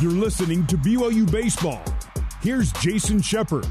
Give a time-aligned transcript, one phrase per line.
[0.00, 1.80] You're listening to BYU Baseball.
[2.42, 3.64] Here's Jason Shepard.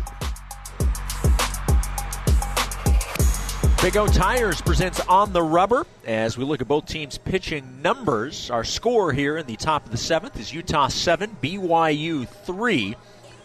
[3.82, 8.50] Big O Tires presents On the Rubber as we look at both teams' pitching numbers.
[8.50, 12.96] Our score here in the top of the seventh is Utah 7, BYU 3.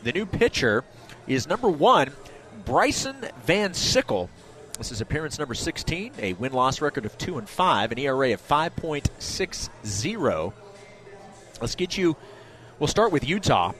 [0.04, 0.84] The new pitcher
[1.26, 2.12] is number one,
[2.64, 4.30] Bryson Van Sickle.
[4.78, 8.34] This is appearance number 16, a win loss record of 2 and 5, an ERA
[8.34, 10.52] of 5.60.
[11.60, 12.16] Let's get you,
[12.78, 13.72] we'll start with Utah.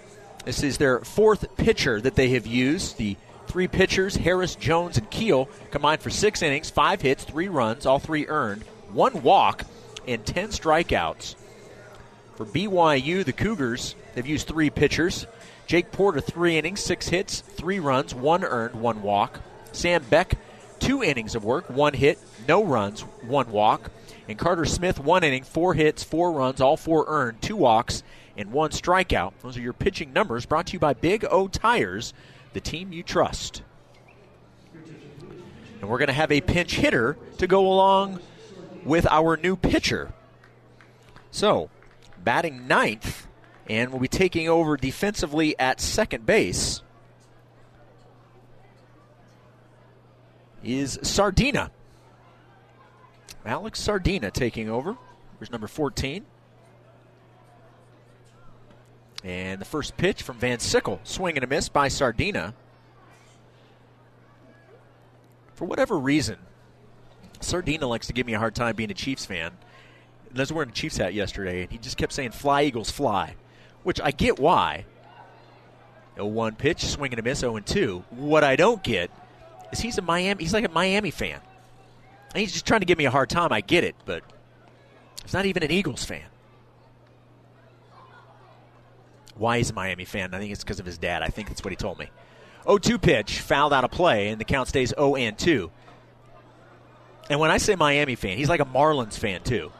[0.44, 2.96] This is their fourth pitcher that they have used.
[2.96, 3.16] The
[3.48, 7.98] Three pitchers, Harris, Jones, and Keel, combined for six innings, five hits, three runs, all
[7.98, 9.64] three earned, one walk,
[10.06, 11.34] and 10 strikeouts.
[12.36, 15.26] For BYU, the Cougars have used three pitchers.
[15.66, 19.40] Jake Porter, three innings, six hits, three runs, one earned, one walk.
[19.72, 20.36] Sam Beck,
[20.78, 23.90] two innings of work, one hit, no runs, one walk.
[24.28, 28.02] And Carter Smith, one inning, four hits, four runs, all four earned, two walks,
[28.38, 29.32] and one strikeout.
[29.42, 32.14] Those are your pitching numbers brought to you by Big O Tires
[32.54, 33.62] the team you trust.
[35.80, 38.20] And we're going to have a pinch hitter to go along
[38.84, 40.12] with our new pitcher.
[41.30, 41.68] So,
[42.24, 43.26] batting ninth,
[43.68, 46.82] and will be taking over defensively at second base,
[50.62, 51.70] is Sardina.
[53.44, 54.96] Alex Sardina taking over.
[55.38, 56.24] Here's number 14.
[59.24, 62.54] And the first pitch from Van Sickle, swing and a miss by Sardina.
[65.54, 66.38] For whatever reason,
[67.40, 69.52] Sardina likes to give me a hard time being a Chiefs fan.
[70.34, 73.34] I was wearing a Chiefs hat yesterday, and he just kept saying, Fly, Eagles, fly,
[73.82, 74.84] which I get why.
[76.14, 78.04] 0 1 pitch, swing and a miss, 0 2.
[78.10, 79.10] What I don't get
[79.72, 81.40] is he's a Miami, he's like a Miami fan.
[82.34, 83.52] And he's just trying to give me a hard time.
[83.52, 84.22] I get it, but
[85.22, 86.24] he's not even an Eagles fan
[89.38, 90.34] why he's a Miami fan.
[90.34, 91.22] I think it's because of his dad.
[91.22, 92.10] I think that's what he told me.
[92.64, 95.70] 0 2 pitch, fouled out of play, and the count stays 0 and 2.
[97.30, 99.72] And when I say Miami fan, he's like a Marlins fan, too.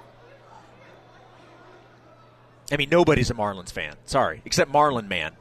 [2.70, 3.94] I mean, nobody's a Marlins fan.
[4.04, 5.32] Sorry, except Marlin Man.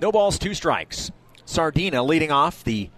[0.00, 1.12] No balls, two strikes.
[1.44, 2.90] Sardina leading off the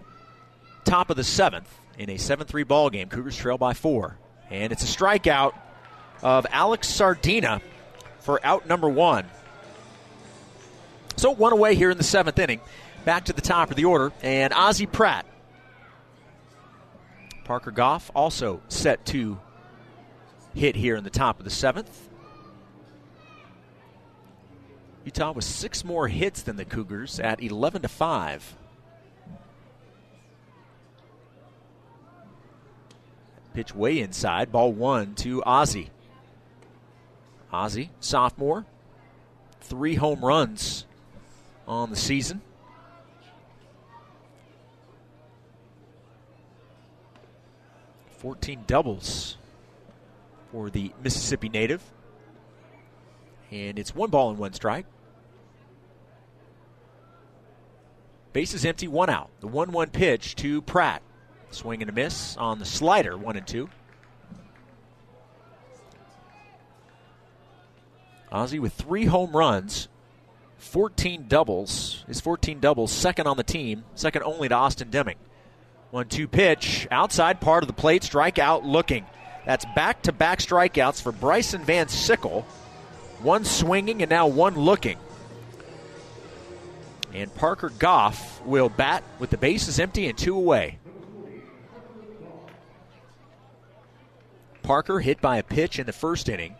[0.85, 3.09] top of the seventh in a 7 3 ball game.
[3.09, 4.17] Cougars trail by four.
[4.49, 5.53] And it's a strikeout
[6.23, 7.61] of Alex Sardina
[8.25, 9.25] for out number one.
[11.15, 12.59] So one away here in the seventh inning.
[13.05, 15.27] Back to the top of the order, and Ozzie Pratt.
[17.43, 19.39] Parker Goff also set to
[20.55, 22.09] hit here in the top of the seventh.
[25.05, 28.55] Utah with six more hits than the Cougars at 11 to 5.
[33.53, 35.91] Pitch way inside, ball one to Ozzie.
[37.55, 38.65] Ozzie, sophomore,
[39.61, 40.85] three home runs
[41.65, 42.41] on the season.
[48.17, 49.37] Fourteen doubles
[50.51, 51.81] for the Mississippi native.
[53.51, 54.85] And it's one ball and one strike.
[58.33, 59.29] Base is empty, one out.
[59.39, 61.01] The 1 1 pitch to Pratt.
[61.51, 63.69] Swing and a miss on the slider, one and two.
[68.35, 69.87] Ozzie with three home runs,
[70.57, 72.03] 14 doubles.
[72.05, 75.15] His 14 doubles, second on the team, second only to Austin Deming.
[75.89, 79.05] One two pitch, outside part of the plate, strikeout looking.
[79.45, 82.41] That's back to back strikeouts for Bryson Van Sickle.
[83.21, 84.97] One swinging and now one looking.
[87.13, 90.79] And Parker Goff will bat with the bases empty and two away.
[94.61, 96.55] Parker hit by a pitch in the first inning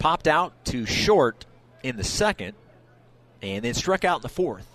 [0.00, 1.46] popped out to short
[1.84, 2.54] in the second,
[3.40, 4.66] and then struck out in the fourth.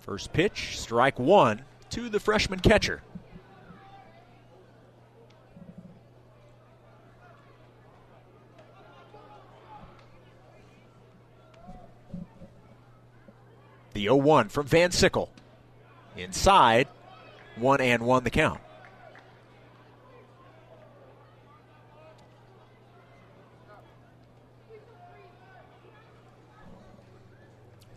[0.00, 3.02] First pitch, strike one to the freshman catcher.
[13.94, 15.30] The 0 1 from Van Sickle.
[16.16, 16.88] Inside,
[17.56, 18.60] 1 and 1 the count.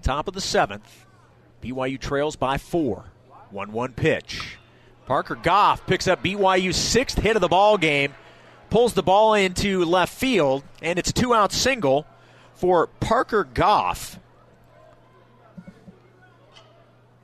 [0.06, 1.08] Top of the seventh.
[1.64, 3.06] BYU trails by four.
[3.50, 4.60] 1 1 pitch.
[5.08, 8.14] Parker Goff picks up BYU's sixth hit of the ball game,
[8.70, 12.06] pulls the ball into left field, and it's a two out single
[12.54, 14.20] for Parker Goff.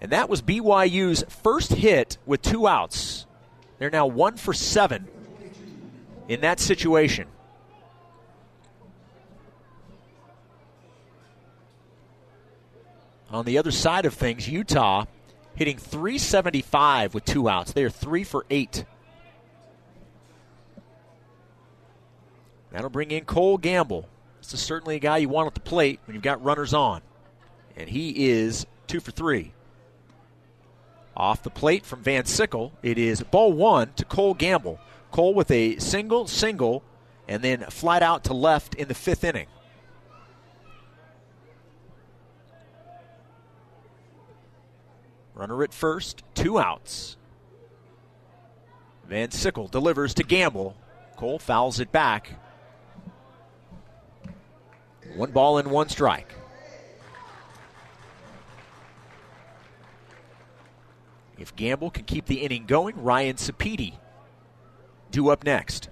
[0.02, 3.28] And that was BYU's first hit with two outs.
[3.78, 5.08] They're now one for seven
[6.28, 7.28] in that situation.
[13.32, 15.06] On the other side of things, Utah
[15.56, 17.72] hitting 375 with two outs.
[17.72, 18.86] They are three for eight.
[22.72, 24.08] That'll bring in Cole Gamble.
[24.40, 27.02] This is certainly a guy you want at the plate when you've got runners on.
[27.78, 29.54] And he is two for three.
[31.16, 34.80] Off the plate from Van Sickle, it is ball one to Cole Gamble.
[35.12, 36.84] Cole with a single, single,
[37.28, 39.48] and then flat out to left in the fifth inning.
[45.42, 47.18] Runner at first, two outs.
[49.08, 50.78] Van Sickle delivers to Gamble.
[51.18, 52.40] Cole fouls it back.
[55.16, 56.36] One ball and one strike.
[61.40, 63.96] If Gamble can keep the inning going, Ryan Sapiti
[65.10, 65.90] due up next.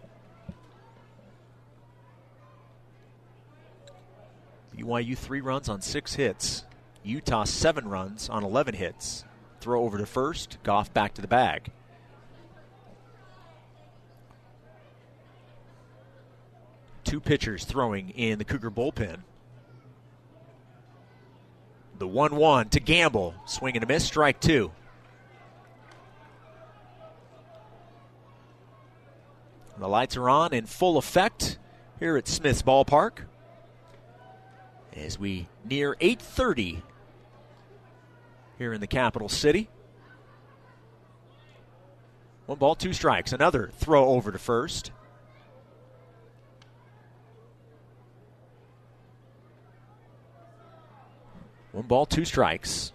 [4.77, 6.65] BYU three runs on six hits.
[7.01, 9.25] Utah seven runs on 11 hits.
[9.59, 10.57] Throw over to first.
[10.63, 11.71] Goff back to the bag.
[17.03, 19.19] Two pitchers throwing in the Cougar bullpen.
[21.97, 23.35] The 1 1 to Gamble.
[23.45, 24.05] Swing and a miss.
[24.05, 24.71] Strike two.
[29.77, 31.57] The lights are on in full effect
[31.99, 33.19] here at Smith's Ballpark
[34.93, 36.81] as we near 8:30
[38.59, 39.69] here in the capital city.
[42.45, 43.31] One ball, two strikes.
[43.31, 44.91] Another throw over to first.
[51.71, 52.91] One ball, two strikes.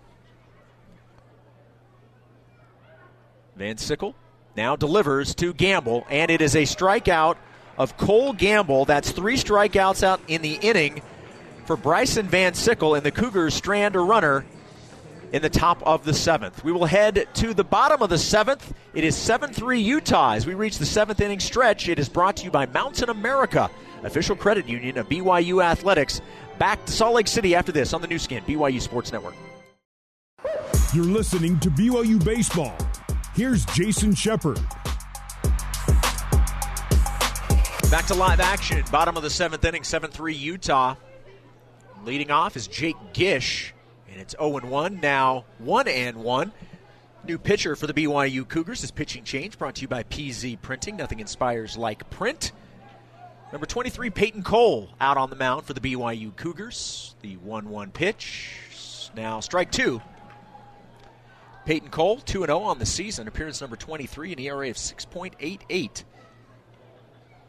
[3.57, 4.15] Van Sickle
[4.57, 7.37] now delivers to Gamble, and it is a strikeout
[7.79, 8.85] of Cole Gamble.
[8.85, 11.01] That's three strikeouts out in the inning
[11.65, 14.45] for Bryson Van Sickle, and the Cougars strand a runner
[15.35, 16.63] in the top of the seventh.
[16.63, 18.73] We will head to the bottom of the seventh.
[18.95, 21.89] It is 7 3 Utah as we reach the seventh inning stretch.
[21.89, 23.69] It is brought to you by Mountain America,
[24.05, 26.21] official credit union of BYU Athletics.
[26.61, 29.35] Back to Salt Lake City after this on the Nu Skin, BYU Sports Network.
[30.95, 32.77] You're listening to BYU Baseball.
[33.35, 34.61] Here's Jason Shepard.
[37.91, 38.85] Back to live action.
[38.93, 40.95] Bottom of the seventh inning, 7 3 Utah.
[42.05, 43.74] Leading off is Jake Gish,
[44.15, 45.01] and it's 0 1.
[45.01, 46.53] Now 1 and 1.
[47.27, 50.97] New pitcher for the BYU Cougars is pitching change brought to you by PZ Printing.
[50.97, 52.53] Nothing inspires like print.
[53.51, 57.15] Number 23, Peyton Cole, out on the mound for the BYU Cougars.
[57.23, 59.11] The 1 1 pitch.
[59.17, 60.01] Now strike two.
[61.65, 66.05] Peyton Cole, 2 0 on the season, appearance number 23, an ERA of 6.88.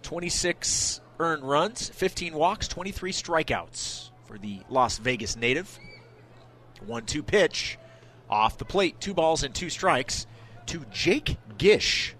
[0.02, 5.78] 26 earned runs, 15 walks, 23 strikeouts for the Las Vegas native.
[6.88, 7.78] 1 2 pitch
[8.30, 10.26] off the plate, two balls and two strikes
[10.68, 12.16] to Jake Gish.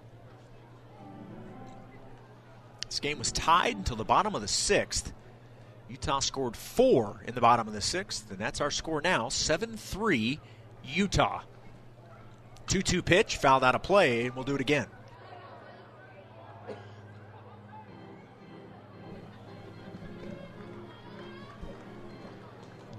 [2.88, 5.12] This game was tied until the bottom of the sixth.
[5.88, 9.76] Utah scored four in the bottom of the sixth, and that's our score now 7
[9.76, 10.40] 3
[10.84, 11.42] Utah.
[12.68, 14.86] 2 2 pitch, fouled out of play, and we'll do it again.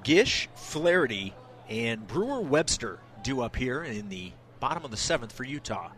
[0.04, 1.34] Gish, Flaherty,
[1.70, 5.92] and Brewer Webster due up here in the bottom of the seventh for Utah.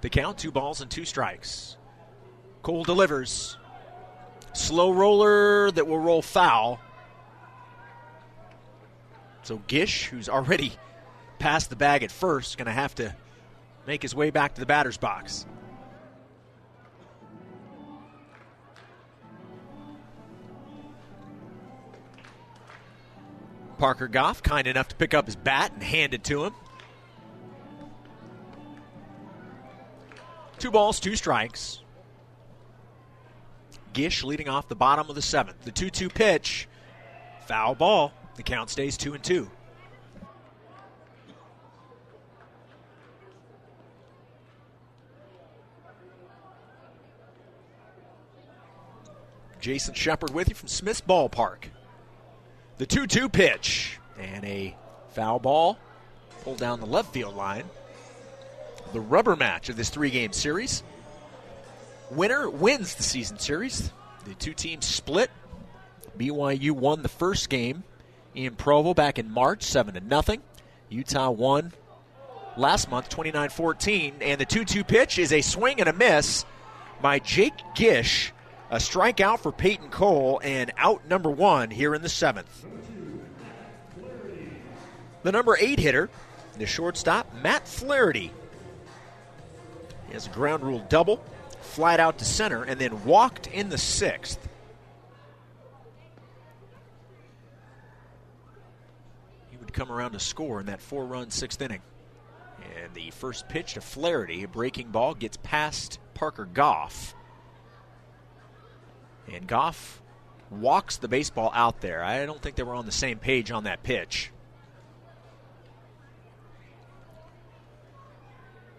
[0.00, 1.76] The count, two balls and two strikes.
[2.62, 3.56] Cole delivers.
[4.52, 6.78] Slow roller that will roll foul.
[9.42, 10.72] So Gish, who's already
[11.38, 13.14] past the bag at first, going to have to
[13.86, 15.46] make his way back to the batter's box.
[23.74, 26.54] Parker Goff, kind enough to pick up his bat and hand it to him.
[30.58, 31.80] Two balls, two strikes.
[33.92, 35.62] Gish leading off the bottom of the seventh.
[35.62, 36.68] The 2 2 pitch,
[37.46, 38.12] foul ball.
[38.36, 39.50] The count stays 2 and 2.
[49.60, 51.70] Jason Shepard with you from Smith's Ballpark.
[52.76, 54.76] The 2 2 pitch and a
[55.10, 55.78] foul ball
[56.42, 57.64] pulled down the left field line.
[58.92, 60.82] The rubber match of this three game series.
[62.10, 63.92] Winner wins the season series.
[64.24, 65.30] The two teams split.
[66.18, 67.84] BYU won the first game
[68.34, 70.42] in Provo back in March, 7 to nothing.
[70.88, 71.72] Utah won
[72.56, 74.14] last month, 29 14.
[74.20, 76.44] And the 2 2 pitch is a swing and a miss
[77.00, 78.32] by Jake Gish.
[78.70, 82.66] A strikeout for Peyton Cole and out number one here in the seventh.
[85.22, 86.10] The number eight hitter,
[86.58, 88.32] the shortstop, Matt Flaherty.
[90.08, 91.22] He has a ground rule double,
[91.60, 94.48] flied out to center, and then walked in the sixth.
[99.50, 101.82] He would come around to score in that four run sixth inning.
[102.82, 107.14] And the first pitch to Flaherty, a breaking ball, gets past Parker Goff.
[109.32, 110.02] And Goff
[110.50, 112.02] walks the baseball out there.
[112.02, 114.30] I don't think they were on the same page on that pitch.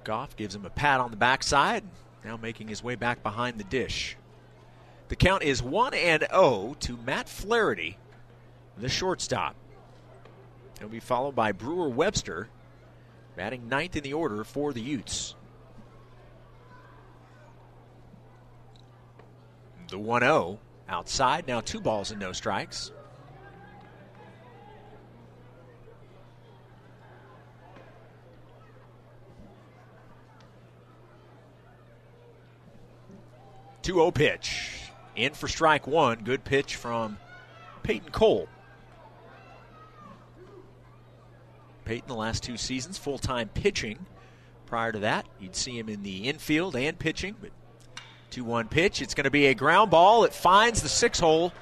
[0.04, 1.84] Goff gives him a pat on the backside,
[2.24, 4.16] now making his way back behind the dish.
[5.08, 7.98] The count is 1 and 0 to Matt Flaherty,
[8.78, 9.56] the shortstop.
[10.80, 12.50] He'll be followed by Brewer Webster,
[13.36, 15.36] batting ninth in the order for the Utes.
[19.88, 22.92] The 1 0 outside, now two balls and no strikes.
[33.86, 34.82] Two zero pitch.
[35.16, 36.24] In for strike one.
[36.24, 37.20] Good pitch from
[37.84, 38.50] Peyton Cole.
[41.86, 44.08] Peyton, the last two seasons, full time pitching.
[44.66, 47.52] Prior to that, you'd see him in the infield and pitching, but
[48.36, 49.02] 2 1 pitch.
[49.02, 50.26] It's going to be a ground ball.
[50.26, 51.54] It finds the six hole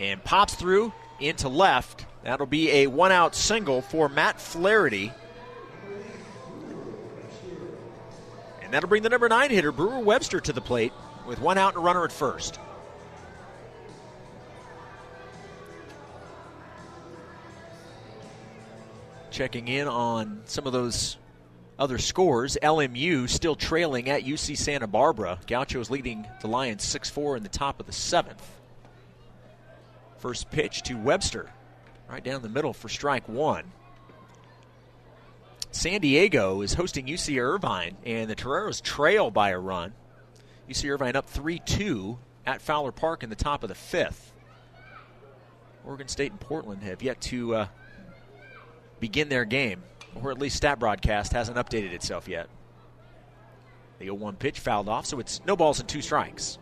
[0.00, 2.06] and pops through into left.
[2.22, 5.12] That'll be a one out single for Matt Flaherty.
[8.62, 10.94] And that'll bring the number nine hitter, Brewer Webster, to the plate
[11.26, 12.58] with one out and a runner at first.
[19.30, 21.18] Checking in on some of those
[21.78, 25.38] other scores, LMU still trailing at UC Santa Barbara.
[25.46, 28.48] Gauchos leading the Lions 6 4 in the top of the seventh.
[30.18, 31.50] First pitch to Webster,
[32.08, 33.64] right down the middle for strike one.
[35.72, 39.92] San Diego is hosting UC Irvine, and the Toreros trail by a run.
[40.70, 44.32] UC Irvine up 3 2 at Fowler Park in the top of the fifth.
[45.84, 47.66] Oregon State and Portland have yet to uh,
[49.00, 49.82] begin their game
[50.22, 52.48] or at least Stat Broadcast hasn't updated itself yet.
[53.98, 56.58] The 0 1 pitch fouled off, so it's no balls and two strikes.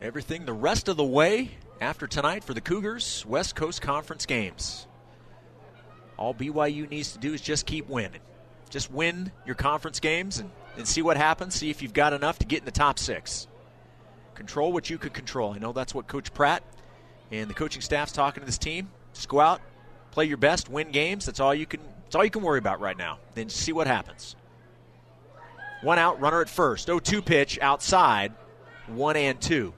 [0.00, 4.86] Everything the rest of the way after tonight for the Cougars West Coast Conference games.
[6.16, 8.20] All BYU needs to do is just keep winning.
[8.70, 11.54] Just win your conference games and, and see what happens.
[11.54, 13.46] See if you've got enough to get in the top six.
[14.34, 15.52] Control what you could control.
[15.52, 16.62] I know that's what Coach Pratt
[17.38, 18.90] and the coaching staff's talking to this team.
[19.12, 19.60] Just go out,
[20.10, 21.26] play your best, win games.
[21.26, 21.80] That's all you can.
[22.04, 23.18] That's all you can worry about right now.
[23.34, 24.36] Then see what happens.
[25.82, 26.88] One out, runner at first.
[26.88, 28.32] 0-2 pitch outside.
[28.86, 29.74] One and two.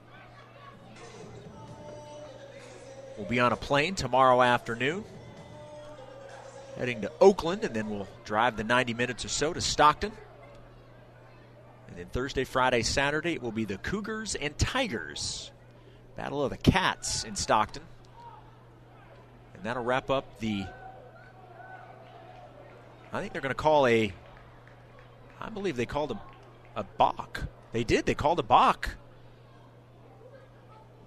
[3.17, 5.03] We'll be on a plane tomorrow afternoon,
[6.77, 10.11] heading to Oakland, and then we'll drive the 90 minutes or so to Stockton.
[11.87, 15.51] And then Thursday, Friday, Saturday, it will be the Cougars and Tigers
[16.17, 17.83] Battle of the Cats in Stockton.
[19.53, 20.65] And that'll wrap up the.
[23.13, 24.11] I think they're going to call a.
[25.39, 26.19] I believe they called a,
[26.75, 27.43] a balk.
[27.71, 28.07] They did.
[28.07, 28.95] They called a balk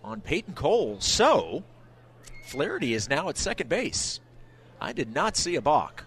[0.05, 0.99] on Peyton Cole.
[1.01, 1.65] So,
[2.47, 4.21] Flaherty is now at second base.
[4.81, 6.05] I did not see a balk.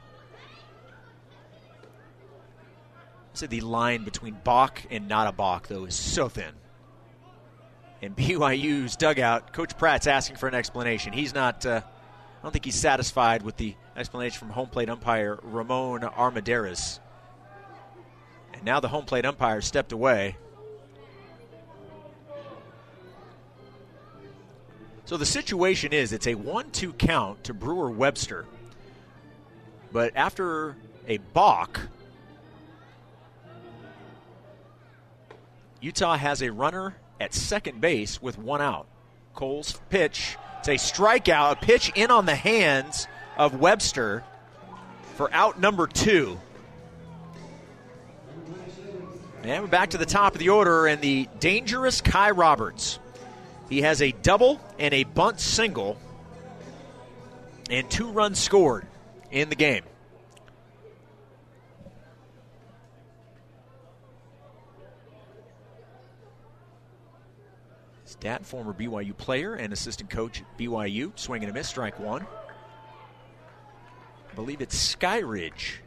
[3.34, 6.54] I said the line between balk and not a balk, though, is so thin
[8.04, 11.14] in BYU's dugout, Coach Pratt's asking for an explanation.
[11.14, 11.66] He's not.
[11.66, 17.00] Uh, I don't think he's satisfied with the explanation from home plate umpire Ramon Armendariz.
[18.54, 20.36] And now the home plate umpire stepped away.
[25.06, 28.46] So the situation is it's a 1 2 count to Brewer Webster.
[29.94, 30.76] But after
[31.08, 31.80] a balk,
[35.80, 38.88] Utah has a runner at second base with one out.
[39.34, 44.24] Cole's pitch, it's a strikeout, a pitch in on the hands of Webster
[45.16, 46.40] for out number two.
[49.44, 52.98] And we're back to the top of the order, and the dangerous Kai Roberts.
[53.70, 55.98] He has a double and a bunt single,
[57.70, 58.88] and two runs scored
[59.32, 59.84] in the game.
[68.24, 72.26] Dad, former BYU player and assistant coach at BYU, swinging and a miss, strike one.
[74.32, 75.80] I believe it's Skyridge.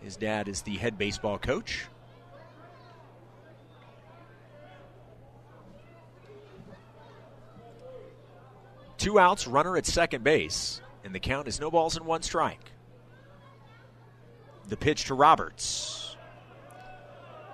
[0.00, 1.84] His dad is the head baseball coach.
[8.96, 12.70] Two outs, runner at second base, and the count is no balls and one strike.
[14.70, 16.16] The pitch to Roberts.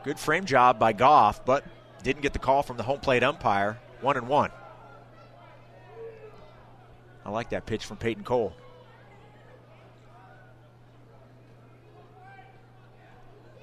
[0.05, 1.65] Good frame job by Goff, but
[2.05, 3.81] didn't get the call from the home plate umpire.
[4.03, 4.51] One and one.
[7.25, 8.53] I like that pitch from Peyton Cole.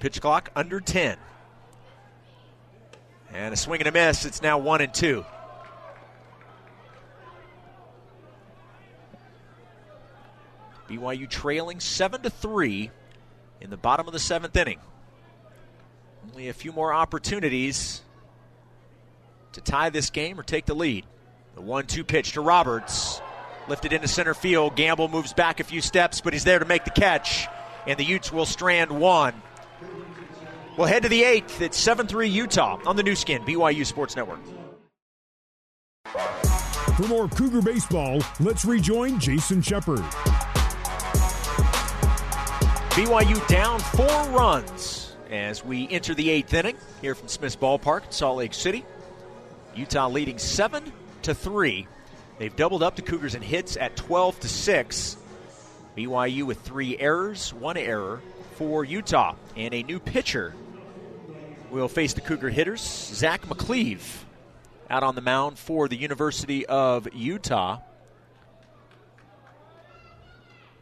[0.00, 1.18] Pitch clock under 10.
[3.34, 4.24] And a swing and a miss.
[4.24, 5.24] It's now one and two.
[10.88, 12.90] BYU trailing seven to three
[13.60, 14.80] in the bottom of the seventh inning.
[16.30, 18.02] Only a few more opportunities
[19.52, 21.06] to tie this game or take the lead.
[21.54, 23.20] The one-two pitch to Roberts,
[23.68, 24.76] lifted into center field.
[24.76, 27.48] Gamble moves back a few steps, but he's there to make the catch,
[27.86, 29.34] and the Utes will strand one.
[30.76, 31.60] We'll head to the eighth.
[31.60, 34.40] It's 7-3 Utah on the Nu Skin BYU Sports Network.
[36.96, 40.04] For more Cougar baseball, let's rejoin Jason Shepard.
[42.90, 48.38] BYU down four runs as we enter the eighth inning here from Smith's Ballpark, Salt
[48.38, 48.84] Lake City.
[49.74, 51.86] Utah leading seven to three.
[52.38, 55.16] They've doubled up the Cougars in hits at 12 to six.
[55.96, 58.20] BYU with three errors, one error
[58.54, 60.54] for Utah, and a new pitcher
[61.70, 62.80] will face the Cougar hitters.
[62.80, 64.00] Zach McCleave
[64.88, 67.80] out on the mound for the University of Utah.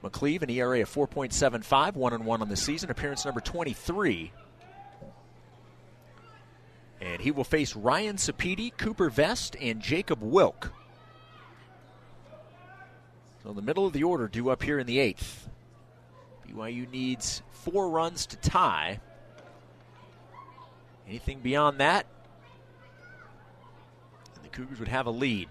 [0.03, 4.33] McCleave, an ERA of 4.75, 1 and 1 on the season, appearance number 23.
[7.01, 10.73] And he will face Ryan Sapiti, Cooper Vest, and Jacob Wilk.
[13.43, 15.49] So, in the middle of the order due up here in the eighth.
[16.49, 19.01] BYU needs four runs to tie.
[21.07, 22.07] Anything beyond that,
[24.35, 25.49] and the Cougars would have a lead.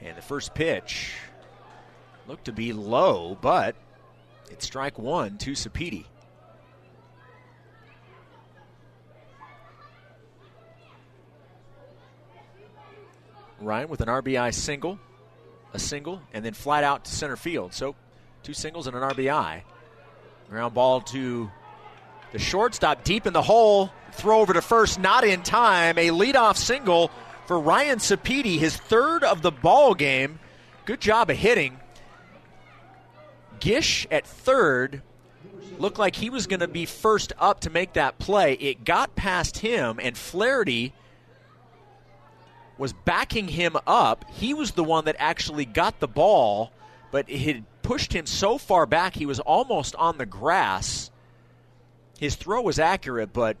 [0.00, 1.12] And the first pitch
[2.26, 3.76] looked to be low, but
[4.50, 6.06] it's strike one to Sapiti.
[13.64, 14.98] Ryan with an RBI single,
[15.72, 17.74] a single, and then flat out to center field.
[17.74, 17.94] So
[18.42, 19.62] two singles and an RBI.
[20.48, 21.50] Ground ball to
[22.32, 23.90] the shortstop deep in the hole.
[24.12, 25.98] Throw over to first, not in time.
[25.98, 27.10] A leadoff single
[27.46, 30.38] for Ryan Sapiti, his third of the ball game.
[30.84, 31.78] Good job of hitting.
[33.60, 35.02] Gish at third
[35.78, 38.54] looked like he was going to be first up to make that play.
[38.54, 40.92] It got past him, and Flaherty
[42.78, 44.24] was backing him up.
[44.30, 46.72] He was the one that actually got the ball,
[47.10, 51.10] but it had pushed him so far back he was almost on the grass.
[52.18, 53.56] His throw was accurate, but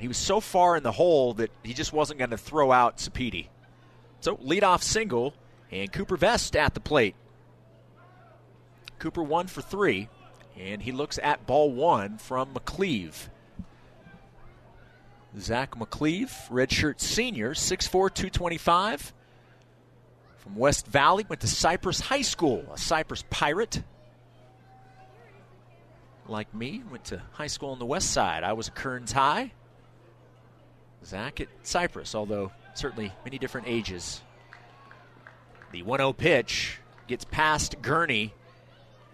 [0.00, 2.98] he was so far in the hole that he just wasn't going to throw out
[2.98, 3.48] Sapiti.
[4.20, 5.34] So, leadoff single,
[5.70, 7.14] and Cooper Vest at the plate.
[8.98, 10.08] Cooper one for three,
[10.58, 13.28] and he looks at ball one from McCleave.
[15.38, 19.12] Zach McCleave, redshirt senior, 6'4, 225.
[20.38, 23.82] From West Valley, went to Cyprus High School, a Cyprus Pirate.
[26.26, 28.44] Like me, went to high school on the west side.
[28.44, 29.52] I was a Kearns High.
[31.04, 34.22] Zach at Cyprus, although certainly many different ages.
[35.70, 38.32] The 1 0 pitch gets past Gurney,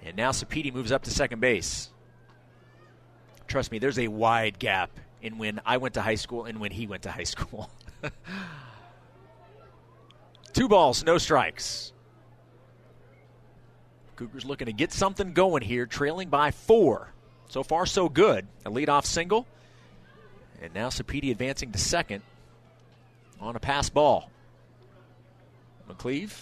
[0.03, 1.91] and now Sapiti moves up to second base.
[3.47, 4.91] Trust me, there's a wide gap
[5.23, 7.71] in when I went to high school and when he went to high school.
[10.53, 11.93] Two balls, no strikes.
[14.17, 17.13] Cougars looking to get something going here, trailing by four.
[17.49, 18.47] So far, so good.
[18.67, 19.47] A leadoff single.
[20.61, 22.23] And now Sapiti advancing to second
[23.41, 24.31] on a pass ball.
[25.89, 26.33] McCleave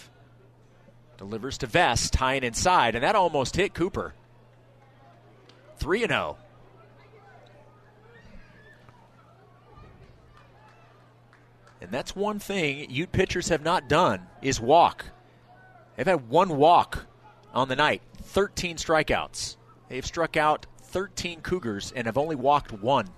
[1.17, 4.13] delivers to Vest, tying inside, and that almost hit Cooper.
[5.77, 6.37] 3 0.
[11.81, 15.05] And that's one thing Ute pitchers have not done is walk.
[15.95, 17.05] They've had one walk
[17.53, 19.57] on the night, 13 strikeouts.
[19.89, 23.09] They've struck out 13 Cougars and have only walked one.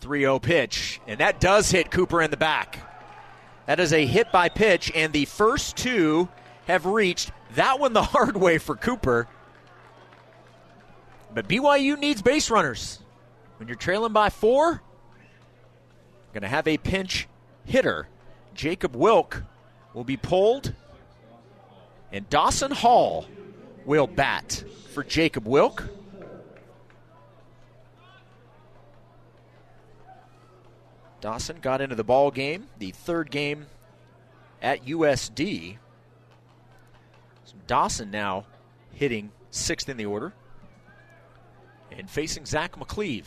[0.00, 2.78] 3 0 pitch, and that does hit Cooper in the back.
[3.66, 6.28] That is a hit by pitch, and the first two
[6.66, 9.28] have reached that one the hard way for Cooper.
[11.32, 12.98] But BYU needs base runners.
[13.58, 14.82] When you're trailing by four,
[16.32, 17.28] going to have a pinch
[17.64, 18.08] hitter.
[18.54, 19.42] Jacob Wilk
[19.94, 20.74] will be pulled,
[22.12, 23.26] and Dawson Hall
[23.84, 25.88] will bat for Jacob Wilk.
[31.20, 33.66] Dawson got into the ball game, the third game
[34.62, 35.76] at USD.
[37.44, 38.46] So Dawson now
[38.92, 40.32] hitting sixth in the order
[41.90, 43.26] and facing Zach McCleave.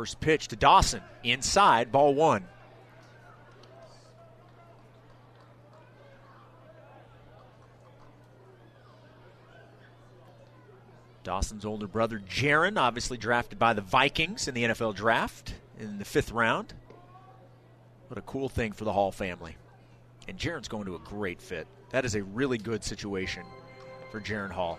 [0.00, 2.48] First pitch to Dawson, inside, ball one.
[11.22, 16.06] Dawson's older brother, Jaron, obviously drafted by the Vikings in the NFL draft in the
[16.06, 16.72] fifth round.
[18.08, 19.54] What a cool thing for the Hall family.
[20.26, 21.66] And Jaron's going to a great fit.
[21.90, 23.42] That is a really good situation
[24.10, 24.78] for Jaron Hall.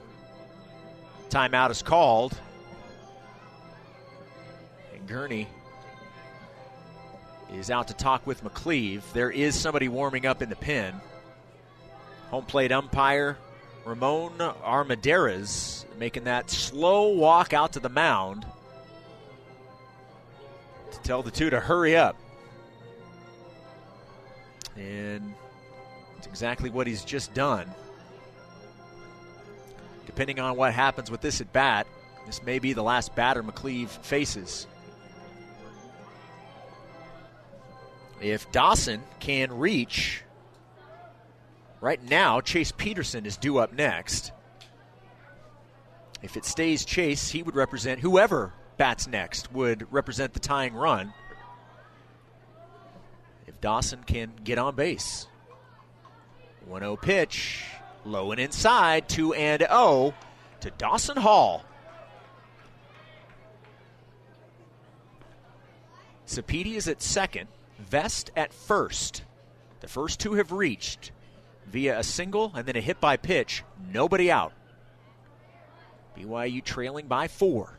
[1.29, 2.35] Timeout is called.
[5.11, 5.45] Gurney
[7.53, 9.01] is out to talk with McCleave.
[9.11, 10.93] There is somebody warming up in the pen.
[12.29, 13.37] Home plate umpire
[13.83, 18.45] Ramon Armendariz making that slow walk out to the mound
[20.93, 22.15] to tell the two to hurry up.
[24.77, 25.33] And
[26.19, 27.69] it's exactly what he's just done.
[30.05, 31.85] Depending on what happens with this at bat,
[32.25, 34.67] this may be the last batter McCleave faces.
[38.21, 40.23] If Dawson can reach
[41.81, 44.31] Right now, Chase Peterson is due up next.
[46.21, 51.11] If it stays Chase, he would represent whoever bats next would represent the tying run.
[53.47, 55.25] If Dawson can get on base.
[56.67, 57.63] 1 0 pitch,
[58.05, 60.13] low and inside, 2 and 0
[60.59, 61.65] to Dawson Hall.
[66.27, 67.47] Sapiti is at second,
[67.81, 69.23] Vest at first.
[69.79, 71.11] The first two have reached
[71.67, 73.63] via a single and then a hit by pitch.
[73.91, 74.53] Nobody out.
[76.17, 77.77] BYU trailing by four.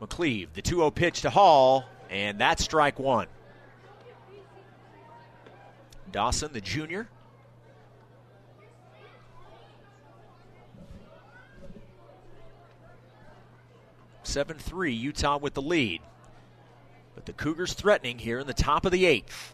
[0.00, 3.26] McCleave, the 2 0 pitch to Hall, and that's strike one.
[6.10, 7.08] Dawson, the junior.
[14.22, 16.02] Seven three, Utah with the lead.
[17.18, 19.52] But the Cougars threatening here in the top of the eighth.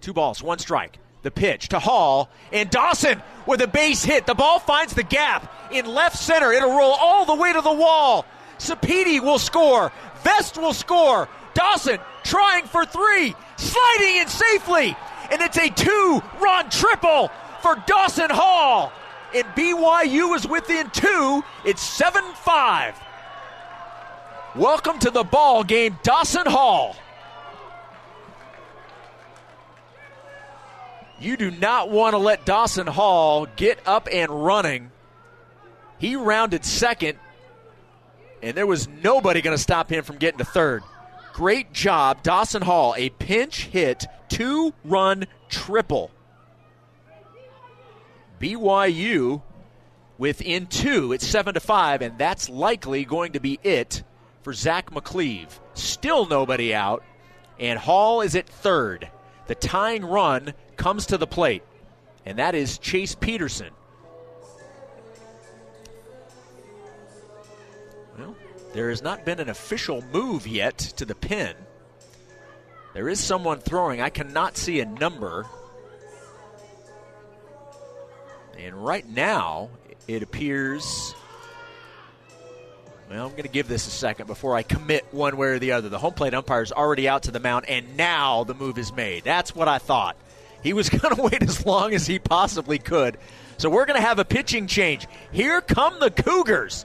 [0.00, 0.98] Two balls, one strike.
[1.20, 4.24] The pitch to Hall and Dawson with a base hit.
[4.24, 6.52] The ball finds the gap in left center.
[6.52, 8.24] It'll roll all the way to the wall.
[8.56, 9.92] Sapiti will score.
[10.22, 11.28] Vest will score.
[11.52, 14.96] Dawson trying for three, sliding in safely.
[15.30, 18.90] And it's a two run triple for Dawson Hall.
[19.34, 21.44] And BYU is within two.
[21.66, 23.09] It's 7 5.
[24.56, 26.96] Welcome to the ball game, Dawson Hall.
[31.20, 34.90] You do not want to let Dawson Hall get up and running.
[35.98, 37.16] He rounded second,
[38.42, 40.82] and there was nobody going to stop him from getting to third.
[41.32, 42.96] Great job, Dawson Hall.
[42.98, 46.10] A pinch hit, two run triple.
[48.40, 49.42] BYU
[50.18, 51.12] within two.
[51.12, 54.02] It's seven to five, and that's likely going to be it
[54.42, 55.48] for Zach McCleave.
[55.74, 57.04] Still nobody out,
[57.58, 59.08] and Hall is at third.
[59.46, 61.62] The tying run comes to the plate,
[62.24, 63.70] and that is Chase Peterson.
[68.18, 68.36] Well,
[68.72, 71.54] there has not been an official move yet to the pin.
[72.94, 74.00] There is someone throwing.
[74.00, 75.46] I cannot see a number.
[78.58, 79.70] And right now,
[80.08, 81.14] it appears.
[83.10, 85.72] Well, I'm going to give this a second before I commit one way or the
[85.72, 85.88] other.
[85.88, 88.92] The home plate umpire is already out to the mound, and now the move is
[88.92, 89.24] made.
[89.24, 90.16] That's what I thought.
[90.62, 93.18] He was going to wait as long as he possibly could.
[93.56, 95.08] So we're going to have a pitching change.
[95.32, 96.84] Here come the Cougars.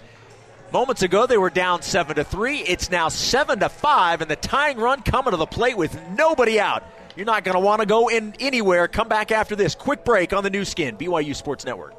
[0.74, 2.58] Moments ago they were down 7 to 3.
[2.58, 6.60] It's now 7 to 5 and the tying run coming to the plate with nobody
[6.60, 6.84] out.
[7.16, 8.88] You're not going to want to go in anywhere.
[8.88, 11.94] Come back after this quick break on the Nu Skin BYU Sports Network.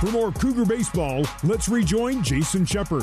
[0.00, 3.02] For more Cougar baseball, let's rejoin Jason Shepard.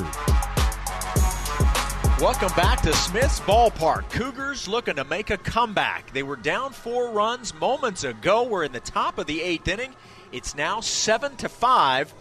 [2.18, 4.08] Welcome back to Smith's Ballpark.
[4.08, 6.10] Cougars looking to make a comeback.
[6.14, 8.44] They were down four runs moments ago.
[8.44, 9.94] We're in the top of the eighth inning.
[10.32, 12.14] It's now seven to five.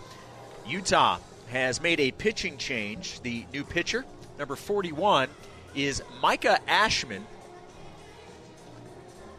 [0.67, 3.21] Utah has made a pitching change.
[3.21, 4.03] The new pitcher,
[4.37, 5.29] number 41,
[5.73, 7.25] is Micah Ashman.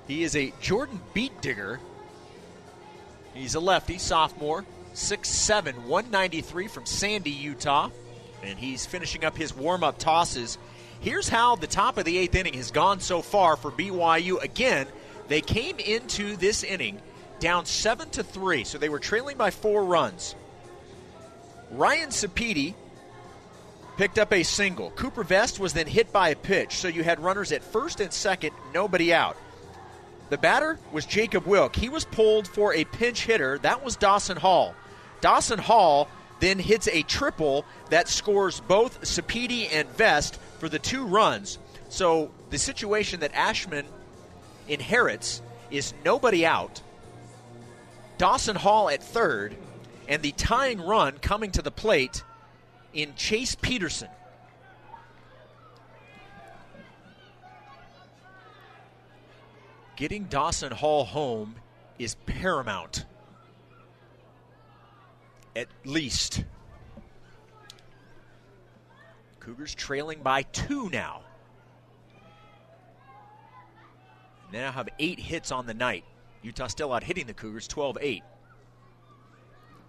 [0.09, 1.79] He is a Jordan Beetdigger.
[3.35, 4.65] He's a lefty, sophomore,
[4.97, 7.91] 6'7, 193 from Sandy, Utah.
[8.43, 10.57] and he's finishing up his warm up tosses.
[11.01, 14.43] Here's how the top of the eighth inning has gone so far for BYU.
[14.43, 14.87] Again,
[15.29, 17.01] they came into this inning
[17.41, 20.35] down seven to three, so they were trailing by four runs.
[21.73, 22.75] Ryan Sapiti
[23.99, 24.91] picked up a single.
[24.93, 28.13] Cooper Vest was then hit by a pitch, so you had runners at first and
[28.13, 29.37] second, nobody out.
[30.31, 31.77] The batter was Jacob Wilk.
[31.77, 33.59] He was pulled for a pinch hitter.
[33.59, 34.75] That was Dawson Hall.
[35.21, 36.09] Dawson Hall
[36.41, 41.59] then hits a triple that scores both Sapiti and Vest for the two runs.
[41.89, 43.87] So the situation that Ashman
[44.69, 46.83] inherits is nobody out.
[48.19, 49.57] Dawson Hall at third,
[50.09, 52.23] and the tying run coming to the plate
[52.95, 54.09] in Chase Peterson.
[59.97, 61.57] Getting Dawson Hall home
[61.99, 63.07] is paramount.
[65.57, 66.45] At least.
[69.41, 71.23] Cougars trailing by two now.
[74.53, 76.05] They now have eight hits on the night.
[76.43, 78.23] Utah still out hitting the Cougars 12 8.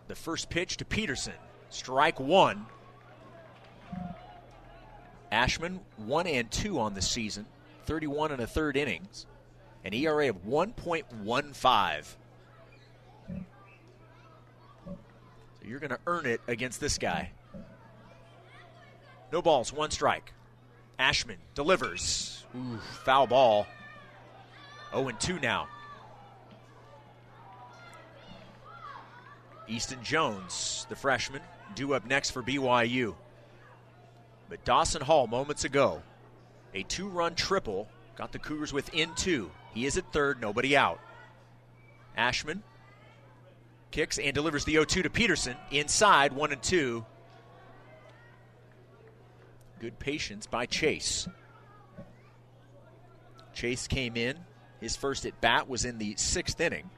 [0.08, 1.34] The first pitch to Peterson.
[1.70, 2.66] Strike one.
[5.34, 7.46] Ashman, one and two on the season,
[7.86, 9.26] 31 and a third innings,
[9.84, 12.16] an ERA of 1.15.
[15.57, 17.32] So you're going to earn it against this guy.
[19.32, 20.34] No balls, one strike.
[20.98, 22.46] Ashman delivers.
[22.56, 23.68] Ooh, foul ball.
[24.92, 25.68] 0 2 now.
[29.68, 31.42] Easton Jones, the freshman,
[31.76, 33.16] due up next for BYU.
[34.50, 36.02] But Dawson Hall, moments ago,
[36.74, 39.52] a two run triple, got the Cougars within two.
[39.74, 41.02] He is at third, nobody out.
[42.16, 42.64] Ashman
[43.92, 45.56] kicks and delivers the 0 2 to Peterson.
[45.72, 47.06] Inside, 1 and 2.
[49.80, 51.28] Good patience by Chase.
[53.54, 54.38] Chase came in.
[54.80, 56.90] His first at bat was in the sixth inning.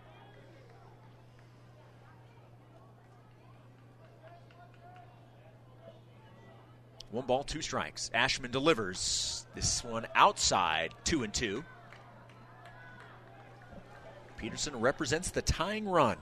[7.12, 8.12] One ball, two strikes.
[8.14, 11.64] Ashman delivers this one outside, two and two.
[14.38, 16.18] Peterson represents the tying run.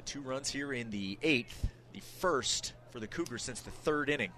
[0.00, 4.08] The two runs here in the eighth, the first for the Cougars since the third
[4.08, 4.30] inning.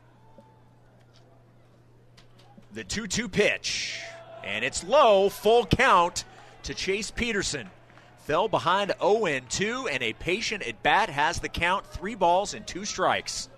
[2.73, 4.01] The 2 2 pitch,
[4.43, 6.25] and it's low, full count
[6.65, 7.71] to Chase Peterson.
[8.25, 12.67] Fell behind 0 2, and a patient at bat has the count three balls and
[12.67, 13.49] two strikes.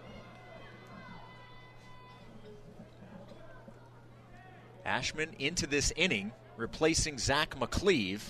[4.85, 8.21] Ashman into this inning, replacing Zach McCleave,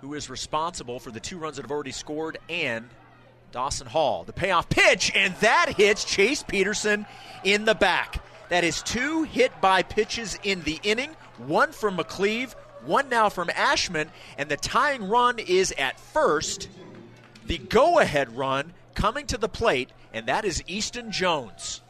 [0.00, 2.88] who is responsible for the two runs that have already scored, and
[3.52, 4.24] Dawson Hall.
[4.24, 7.06] The payoff pitch, and that hits Chase Peterson
[7.44, 8.22] in the back.
[8.48, 12.52] That is two hit by pitches in the inning, one from McCleave,
[12.84, 16.68] one now from Ashman, and the tying run is at first.
[17.46, 21.80] The go ahead run coming to the plate, and that is Easton Jones.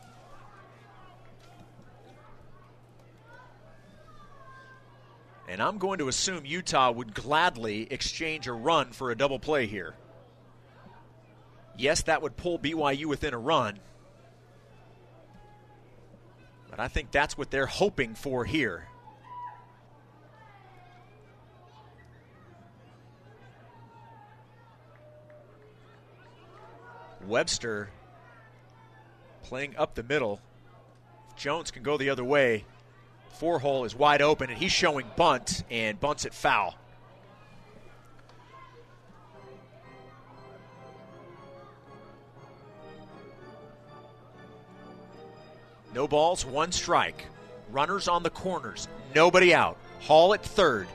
[5.49, 9.67] And I'm going to assume Utah would gladly exchange a run for a double play
[9.67, 9.95] here.
[11.77, 13.79] Yes, that would pull BYU within a run.
[16.71, 18.89] But I think that's what they're hoping for here.
[27.27, 27.91] Webster
[29.43, 30.41] playing up the middle.
[31.31, 32.65] If Jones can go the other way.
[33.35, 36.75] Four hole is wide open, and he's showing bunt and bunts it foul.
[45.95, 47.25] No balls, one strike.
[47.71, 49.77] Runners on the corners, nobody out.
[50.01, 50.89] Hall at third.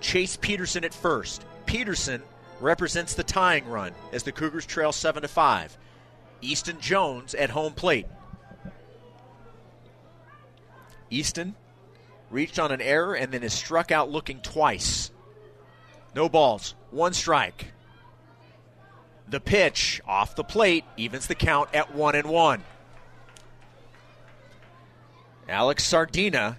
[0.00, 1.44] Chase Peterson at first.
[1.66, 2.22] Peterson
[2.60, 5.78] represents the tying run as the Cougars trail 7 to 5.
[6.40, 8.06] Easton Jones at home plate.
[11.10, 11.54] Easton
[12.30, 15.10] reached on an error and then is struck out looking twice.
[16.14, 17.66] No balls, one strike.
[19.28, 22.62] The pitch off the plate evens the count at one and one.
[25.48, 26.58] Alex Sardina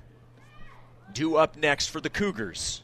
[1.13, 2.81] due up next for the Cougars.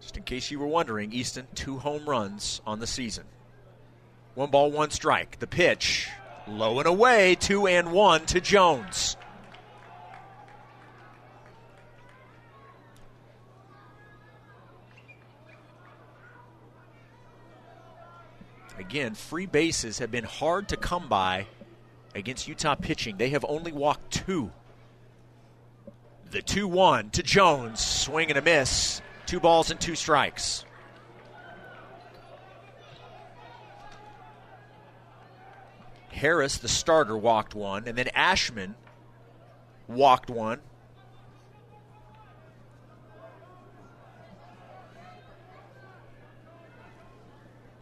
[0.00, 3.24] Just in case you were wondering, Easton, two home runs on the season.
[4.34, 5.38] One ball, one strike.
[5.38, 6.08] The pitch,
[6.48, 9.16] low and away, two and one to Jones.
[18.78, 21.46] Again, free bases have been hard to come by
[22.14, 23.16] against Utah pitching.
[23.16, 24.50] They have only walked two.
[26.30, 29.02] The 2 1 to Jones, swing and a miss.
[29.26, 30.64] Two balls and two strikes.
[36.12, 38.74] Harris, the starter, walked one, and then Ashman
[39.88, 40.60] walked one.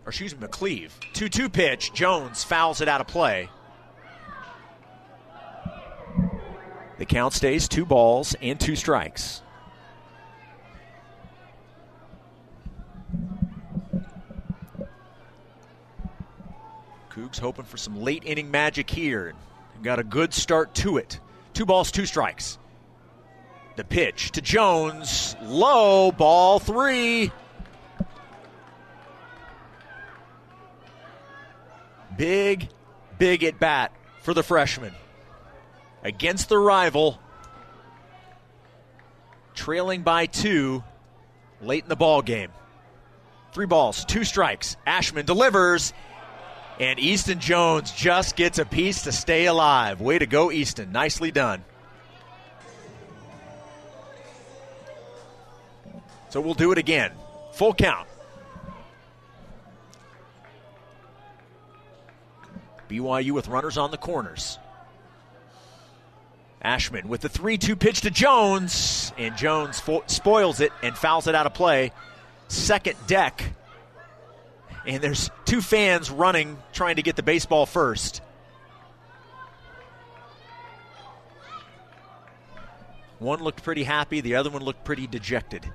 [0.06, 0.90] Or excuse me, McCleave.
[1.12, 1.92] 2 2 pitch.
[1.92, 3.50] Jones fouls it out of play.
[6.98, 9.42] The count stays two balls and two strikes.
[17.20, 19.34] Cougs hoping for some late inning magic here.
[19.82, 21.20] Got a good start to it.
[21.52, 22.58] Two balls, two strikes.
[23.76, 25.36] The pitch to Jones.
[25.42, 27.30] Low, ball three.
[32.16, 32.68] Big,
[33.18, 34.94] big at bat for the freshman.
[36.02, 37.18] Against the rival.
[39.54, 40.82] Trailing by two
[41.60, 42.50] late in the ball game.
[43.52, 44.76] Three balls, two strikes.
[44.86, 45.92] Ashman delivers,
[46.80, 50.00] and Easton Jones just gets a piece to stay alive.
[50.00, 50.90] Way to go, Easton.
[50.92, 51.62] Nicely done.
[56.30, 57.12] So we'll do it again.
[57.52, 58.08] Full count.
[62.88, 64.58] BYU with runners on the corners.
[66.62, 71.26] Ashman with the 3 2 pitch to Jones, and Jones fo- spoils it and fouls
[71.26, 71.92] it out of play.
[72.48, 73.52] Second deck
[74.86, 78.22] and there's two fans running trying to get the baseball first.
[83.18, 85.70] One looked pretty happy, the other one looked pretty dejected.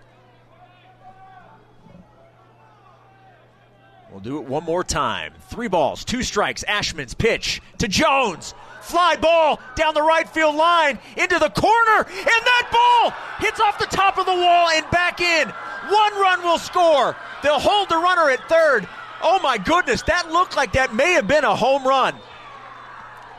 [4.15, 5.33] We'll do it one more time.
[5.49, 6.63] Three balls, two strikes.
[6.69, 8.53] Ashman's pitch to Jones.
[8.79, 13.11] Fly ball down the right field line into the corner, and that ball
[13.45, 15.49] hits off the top of the wall and back in.
[15.49, 17.17] One run will score.
[17.43, 18.87] They'll hold the runner at third.
[19.21, 22.15] Oh my goodness, that looked like that may have been a home run.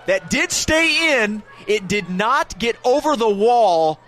[0.05, 1.43] That did stay in.
[1.67, 3.99] It did not get over the wall.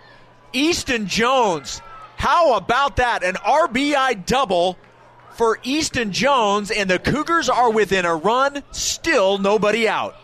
[0.53, 1.81] Easton Jones,
[2.19, 3.23] how about that?
[3.23, 4.77] An RBI double
[5.39, 10.17] for Easton Jones, and the Cougars are within a run, still nobody out.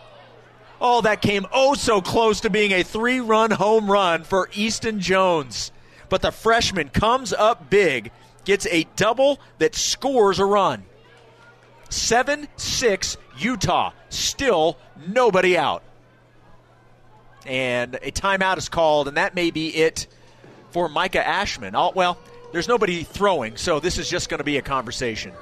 [0.80, 4.98] Oh, that came oh so close to being a three run home run for Easton
[4.98, 5.70] Jones.
[6.08, 8.10] But the freshman comes up big,
[8.44, 10.84] gets a double that scores a run.
[11.90, 13.92] 7 6 Utah.
[14.08, 15.84] Still nobody out.
[17.46, 20.08] And a timeout is called, and that may be it
[20.72, 21.76] for Micah Ashman.
[21.76, 22.18] Oh, well,
[22.54, 25.32] there's nobody throwing, so this is just going to be a conversation.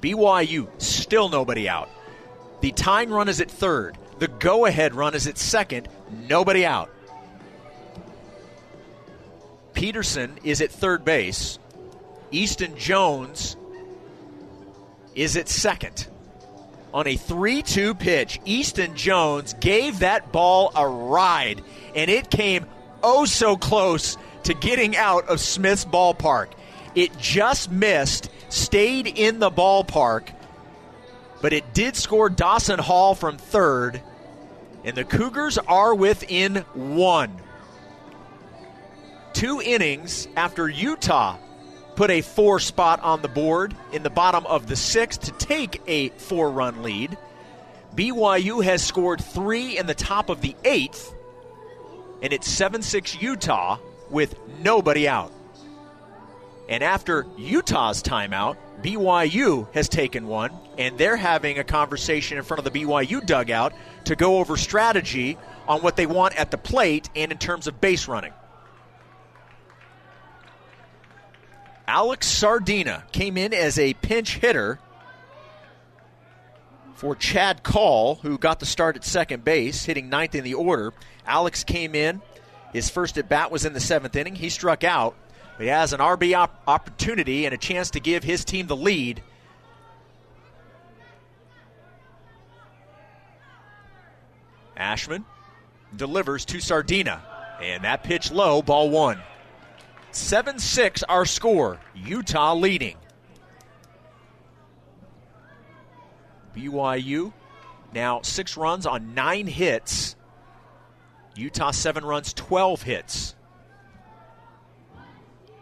[0.00, 1.88] BYU, still nobody out.
[2.60, 3.96] The tying run is at third.
[4.18, 5.88] The go ahead run is at second.
[6.28, 6.90] Nobody out.
[9.72, 11.58] Peterson is at third base.
[12.30, 13.56] Easton Jones
[15.14, 16.08] is at second.
[16.92, 21.62] On a 3 2 pitch, Easton Jones gave that ball a ride,
[21.94, 22.66] and it came
[23.02, 26.48] oh so close to getting out of Smith's ballpark.
[26.94, 30.28] It just missed, stayed in the ballpark,
[31.42, 34.00] but it did score Dawson Hall from third,
[34.84, 37.36] and the Cougars are within one.
[39.32, 41.36] Two innings after Utah
[41.96, 45.82] put a four spot on the board in the bottom of the sixth to take
[45.86, 47.16] a four run lead.
[47.94, 51.14] BYU has scored three in the top of the eighth,
[52.22, 53.78] and it's 7 6 Utah
[54.10, 55.32] with nobody out.
[56.68, 62.64] And after Utah's timeout, BYU has taken one, and they're having a conversation in front
[62.64, 63.72] of the BYU dugout
[64.04, 65.38] to go over strategy
[65.68, 68.32] on what they want at the plate and in terms of base running.
[71.86, 74.78] Alex Sardina came in as a pinch hitter
[76.94, 80.94] for Chad Call, who got the start at second base, hitting ninth in the order.
[81.26, 82.22] Alex came in.
[82.74, 84.34] His first at bat was in the seventh inning.
[84.34, 85.14] He struck out.
[85.56, 88.76] But he has an RB op- opportunity and a chance to give his team the
[88.76, 89.22] lead.
[94.76, 95.24] Ashman
[95.96, 97.22] delivers to Sardina.
[97.62, 99.20] And that pitch low, ball one.
[100.10, 101.78] 7 6 our score.
[101.94, 102.96] Utah leading.
[106.56, 107.32] BYU
[107.94, 110.16] now six runs on nine hits.
[111.36, 113.34] Utah seven runs, 12 hits.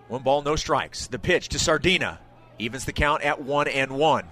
[0.08, 1.06] One ball, no strikes.
[1.06, 2.18] The pitch to Sardina.
[2.58, 4.26] Evens the count at one and one.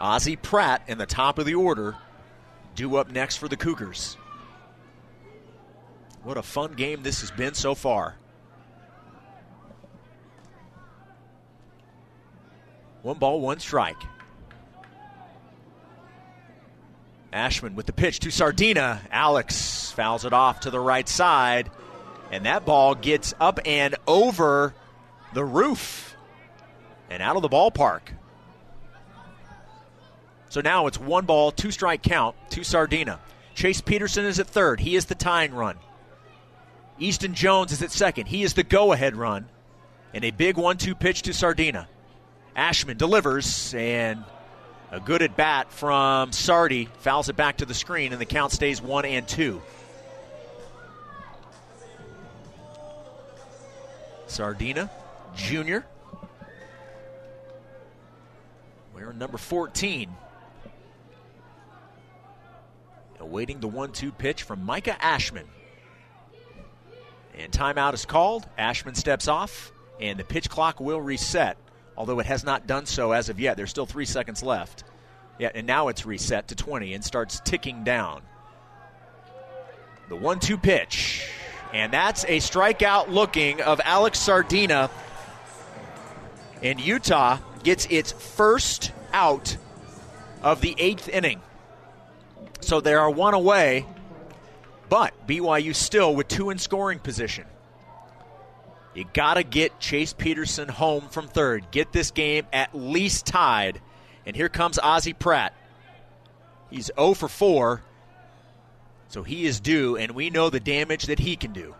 [0.00, 1.96] Ozzie Pratt in the top of the order,
[2.74, 4.16] due up next for the Cougars.
[6.24, 8.16] What a fun game this has been so far.
[13.02, 14.02] One ball, one strike.
[17.34, 19.02] Ashman with the pitch to Sardina.
[19.10, 21.68] Alex fouls it off to the right side.
[22.30, 24.72] And that ball gets up and over
[25.34, 26.16] the roof
[27.10, 28.00] and out of the ballpark.
[30.48, 33.18] So now it's one ball, two strike count to Sardina.
[33.54, 34.78] Chase Peterson is at third.
[34.78, 35.76] He is the tying run.
[37.00, 38.26] Easton Jones is at second.
[38.26, 39.48] He is the go ahead run.
[40.12, 41.88] And a big one two pitch to Sardina.
[42.54, 44.22] Ashman delivers, and
[44.94, 48.52] a good at bat from Sardi fouls it back to the screen, and the count
[48.52, 49.60] stays one and two.
[54.28, 54.88] Sardina,
[55.34, 55.84] junior.
[58.94, 60.14] Wearing number 14.
[63.18, 65.46] Awaiting the 1 2 pitch from Micah Ashman.
[67.36, 68.46] And timeout is called.
[68.56, 71.56] Ashman steps off, and the pitch clock will reset,
[71.96, 73.56] although it has not done so as of yet.
[73.56, 74.84] There's still three seconds left.
[75.38, 78.22] Yeah, and now it's reset to 20 and starts ticking down.
[80.08, 81.28] The 1 2 pitch.
[81.72, 84.90] And that's a strikeout looking of Alex Sardina.
[86.62, 89.56] And Utah gets its first out
[90.42, 91.40] of the eighth inning.
[92.60, 93.86] So they are one away,
[94.88, 97.44] but BYU still with two in scoring position.
[98.94, 101.70] You got to get Chase Peterson home from third.
[101.70, 103.80] Get this game at least tied.
[104.24, 105.52] And here comes Ozzie Pratt.
[106.70, 107.82] He's 0 for 4
[109.14, 111.72] so he is due, and we know the damage that he can do.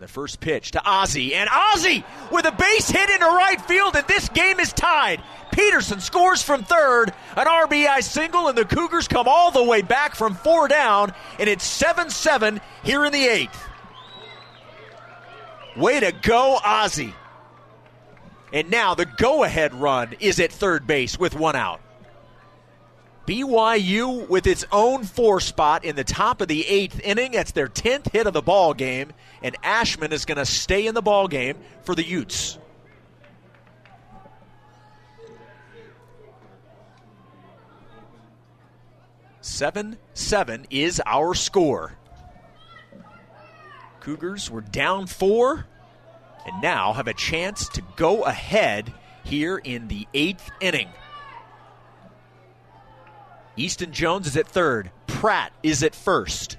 [0.00, 4.04] The first pitch to Ozzie, and Ozzie with a base hit into right field, and
[4.08, 5.22] this game is tied.
[5.52, 10.16] Peterson scores from third, an RBI single, and the Cougars come all the way back
[10.16, 13.68] from four down, and it's 7 7 here in the eighth.
[15.76, 17.14] Way to go, Ozzie.
[18.52, 21.80] And now the go ahead run is at third base with one out.
[23.26, 27.32] BYU with its own four spot in the top of the eighth inning.
[27.32, 29.12] That's their tenth hit of the ball game,
[29.42, 32.58] and Ashman is going to stay in the ball game for the Utes.
[39.40, 41.96] Seven seven is our score.
[44.04, 45.64] Cougars were down four,
[46.44, 48.92] and now have a chance to go ahead
[49.24, 50.90] here in the eighth inning.
[53.56, 54.90] Easton Jones is at third.
[55.06, 56.58] Pratt is at first.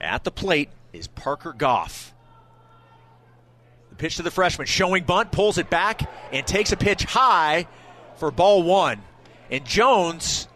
[0.00, 2.14] At the plate is Parker Goff.
[3.90, 7.66] The pitch to the freshman, showing bunt, pulls it back, and takes a pitch high
[8.18, 9.02] for ball one.
[9.50, 10.46] And Jones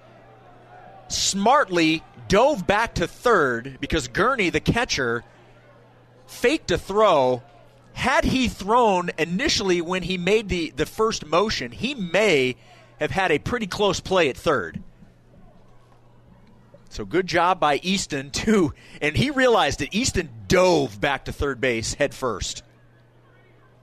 [1.08, 5.24] smartly dove back to third because Gurney, the catcher,
[6.26, 7.42] faked a throw
[7.94, 12.54] had he thrown initially when he made the, the first motion, he may
[13.00, 14.80] have had a pretty close play at third.
[16.90, 18.72] So good job by Easton too,
[19.02, 22.62] and he realized that Easton dove back to third base head first.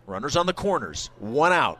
[0.07, 1.79] Runners on the corners, one out.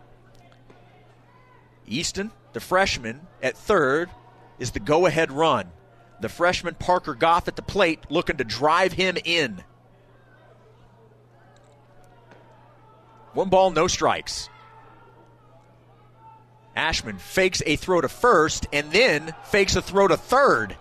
[1.87, 4.09] Easton, the freshman, at third
[4.59, 5.71] is the go-ahead run.
[6.19, 9.63] The freshman Parker Goff at the plate looking to drive him in.
[13.33, 14.49] One ball, no strikes.
[16.75, 20.77] Ashman fakes a throw to first and then fakes a throw to third.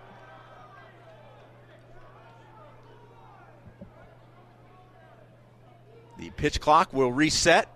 [6.19, 7.69] The pitch clock will reset.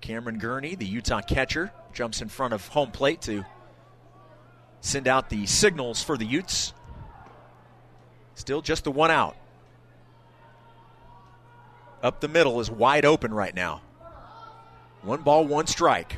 [0.00, 3.44] Cameron Gurney, the Utah catcher, jumps in front of home plate to
[4.84, 6.72] send out the signals for the Utes.
[8.34, 9.36] Still just the one out
[12.04, 13.80] up the middle is wide open right now.
[15.02, 16.16] One ball, one strike.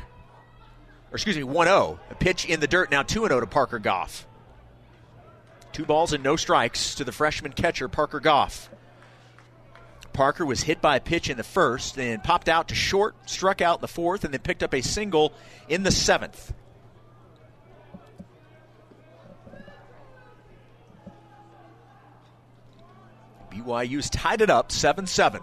[1.12, 2.00] Or excuse me, 1 0.
[2.10, 4.26] A pitch in the dirt now 2 0 to Parker Goff.
[5.72, 8.68] Two balls and no strikes to the freshman catcher, Parker Goff.
[10.12, 13.60] Parker was hit by a pitch in the first, then popped out to short, struck
[13.60, 15.32] out in the fourth, and then picked up a single
[15.68, 16.52] in the seventh.
[23.56, 25.40] BYU's tied it up 7 7.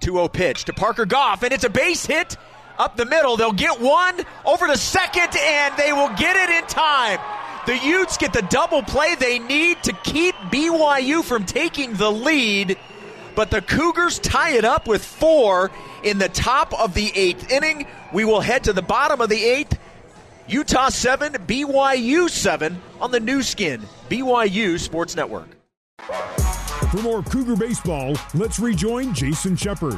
[0.00, 2.36] 2 0 pitch to Parker Goff, and it's a base hit
[2.78, 3.36] up the middle.
[3.36, 7.20] They'll get one over to second, and they will get it in time.
[7.66, 12.76] The Utes get the double play they need to keep BYU from taking the lead,
[13.34, 15.70] but the Cougars tie it up with four
[16.02, 17.86] in the top of the eighth inning.
[18.12, 19.78] We will head to the bottom of the eighth.
[20.46, 23.80] Utah 7, BYU 7 on the Nu Skin,
[24.10, 25.48] BYU Sports Network.
[26.94, 29.94] For more Cougar baseball, let's rejoin Jason Shepard.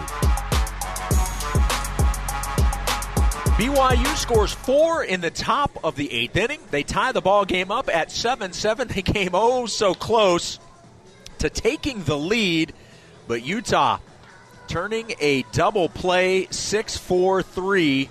[3.59, 6.61] BYU scores four in the top of the eighth inning.
[6.71, 8.89] They tie the ball game up at 7 7.
[8.89, 10.59] They came oh so close
[11.41, 12.73] to taking the lead,
[13.29, 13.99] but Utah
[14.67, 18.09] turning a double play 6 4 3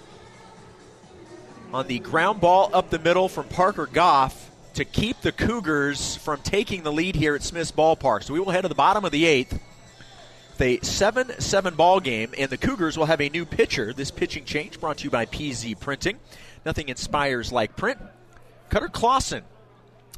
[1.74, 4.45] on the ground ball up the middle from Parker Goff
[4.76, 8.24] to keep the Cougars from taking the lead here at Smith's Ballpark.
[8.24, 9.60] So we will head to the bottom of the eighth
[10.62, 13.94] a 7 7 ball game, and the Cougars will have a new pitcher.
[13.94, 16.20] This pitching change brought to you by PZ Printing.
[16.66, 18.00] Nothing inspires like print.
[18.70, 19.44] Cutter Clausen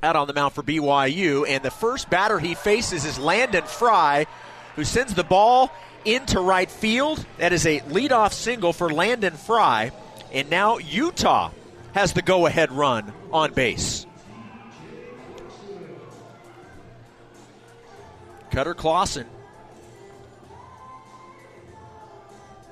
[0.03, 4.27] out on the mound for BYU, and the first batter he faces is Landon Fry,
[4.75, 5.71] who sends the ball
[6.05, 7.25] into right field.
[7.39, 9.91] That is a leadoff single for Landon Fry,
[10.31, 11.51] and now Utah
[11.93, 14.06] has the go ahead run on base.
[18.51, 19.27] Cutter Clausen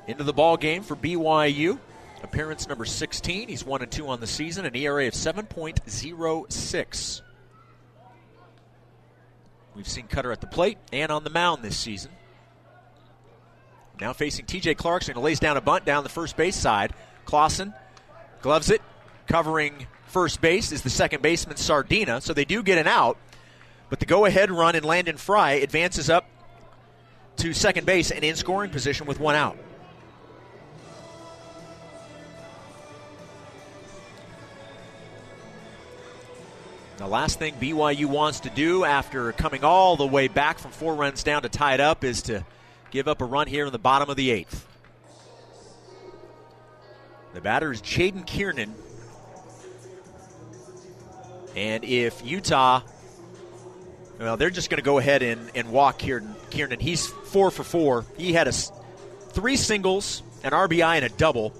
[0.08, 1.80] into the ball game for BYU.
[2.24, 3.50] Appearance number 16.
[3.50, 7.22] He's 1 and 2 on the season, an ERA of 7.06.
[9.76, 12.12] We've seen Cutter at the plate and on the mound this season.
[14.00, 16.94] Now facing TJ Clarkson, who lays down a bunt down the first base side.
[17.26, 17.74] Clausen
[18.42, 18.82] gloves it,
[19.28, 23.18] covering first base is the second baseman Sardina, so they do get an out.
[23.90, 26.26] But the go ahead run in Landon Fry advances up
[27.38, 29.58] to second base and in scoring position with one out.
[36.98, 40.96] The last thing BYU wants to do after coming all the way back from four
[40.96, 42.46] runs down to tie it up is to
[42.90, 44.66] give up a run here in the bottom of the eighth.
[47.34, 48.74] The batter is Jaden Kiernan.
[51.54, 52.82] And if Utah,
[54.20, 56.36] well, they're just going to go ahead and, and walk Kiernan.
[56.50, 56.80] Kiernan.
[56.80, 58.06] He's four for four.
[58.18, 61.54] He had a, three singles, an RBI, and a double.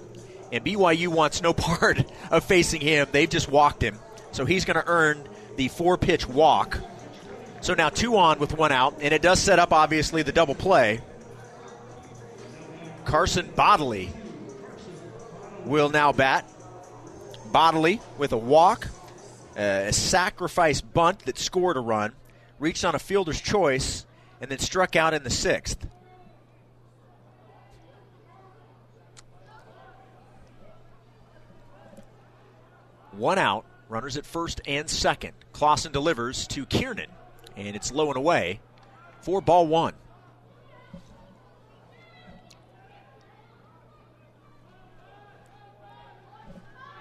[0.52, 3.08] And BYU wants no part of facing him.
[3.10, 3.98] They've just walked him.
[4.32, 5.26] So he's going to earn
[5.56, 6.78] the four pitch walk.
[7.60, 10.54] So now two on with one out, and it does set up, obviously, the double
[10.54, 11.00] play.
[13.04, 14.10] Carson Bodley
[15.64, 16.48] will now bat.
[17.52, 18.88] Bodley with a walk,
[19.56, 22.12] a sacrifice bunt that scored a run,
[22.58, 24.06] reached on a fielder's choice,
[24.40, 25.86] and then struck out in the sixth.
[33.12, 33.64] One out.
[33.88, 35.32] Runners at first and second.
[35.52, 37.10] Clausen delivers to Kiernan,
[37.56, 38.60] and it's low and away
[39.26, 39.92] Four ball one.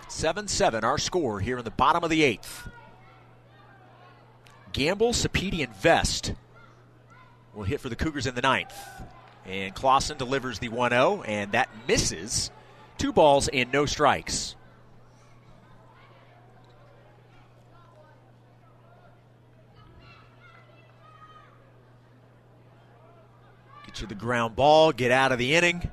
[0.08, 2.68] Seven seven, our score here in the bottom of the eighth.
[4.76, 6.34] Gamble, Sapiti, and Vest
[7.54, 8.78] will hit for the Cougars in the ninth.
[9.46, 12.52] And Clausen delivers the 1 0, and that misses.
[12.98, 14.58] Two balls and no strikes.
[23.86, 25.90] Get you the ground ball, get out of the inning.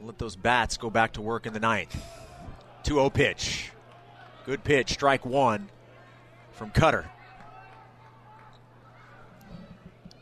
[0.00, 2.00] Let those bats go back to work in the ninth.
[2.84, 3.72] 2 0 pitch.
[4.44, 5.68] Good pitch, strike one
[6.56, 7.08] from Cutter.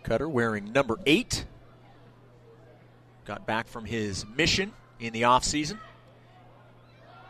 [0.03, 1.47] Cutter wearing number eight.
[3.25, 5.79] Got back from his mission in the offseason.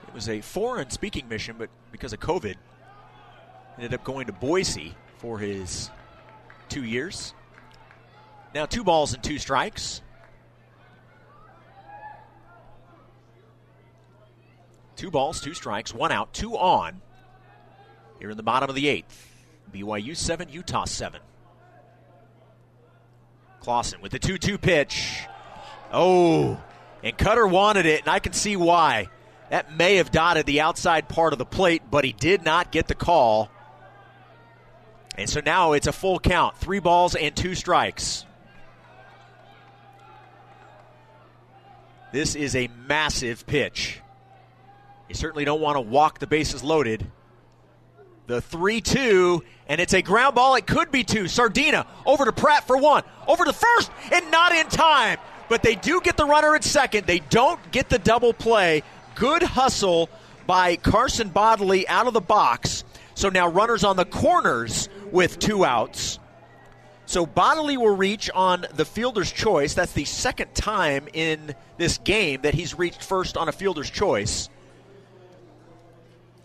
[0.08, 2.56] It was a foreign speaking mission, but because of COVID,
[3.76, 5.90] ended up going to Boise for his
[6.68, 7.34] two years.
[8.54, 10.00] Now two balls and two strikes.
[14.96, 17.02] Two balls, two strikes, one out, two on.
[18.24, 19.30] Here in the bottom of the eighth.
[19.70, 21.20] BYU 7, Utah 7.
[23.60, 25.26] Clausen with the 2 2 pitch.
[25.92, 26.58] Oh,
[27.02, 29.10] and Cutter wanted it, and I can see why.
[29.50, 32.88] That may have dotted the outside part of the plate, but he did not get
[32.88, 33.50] the call.
[35.18, 38.24] And so now it's a full count three balls and two strikes.
[42.10, 44.00] This is a massive pitch.
[45.10, 47.06] You certainly don't want to walk the bases loaded.
[48.26, 50.54] The 3 2, and it's a ground ball.
[50.54, 51.28] It could be two.
[51.28, 53.02] Sardina over to Pratt for one.
[53.26, 55.18] Over to first, and not in time.
[55.48, 57.06] But they do get the runner at second.
[57.06, 58.82] They don't get the double play.
[59.14, 60.08] Good hustle
[60.46, 62.84] by Carson Bodley out of the box.
[63.14, 66.18] So now runners on the corners with two outs.
[67.06, 69.74] So Bodley will reach on the fielder's choice.
[69.74, 74.48] That's the second time in this game that he's reached first on a fielder's choice.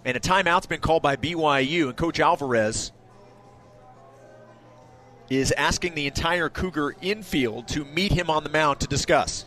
[0.06, 2.92] And a timeout's been called by BYU, and Coach Alvarez
[5.30, 9.46] is asking the entire Cougar infield to meet him on the mound to discuss.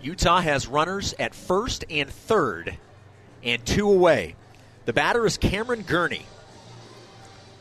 [0.00, 2.76] Utah has runners at first and third,
[3.42, 4.34] and two away.
[4.84, 6.26] The batter is Cameron Gurney.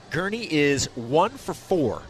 [0.10, 2.02] Gurney is one for four.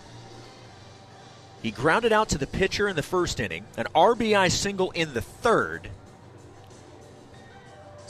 [1.61, 5.21] He grounded out to the pitcher in the first inning, an RBI single in the
[5.21, 5.89] third.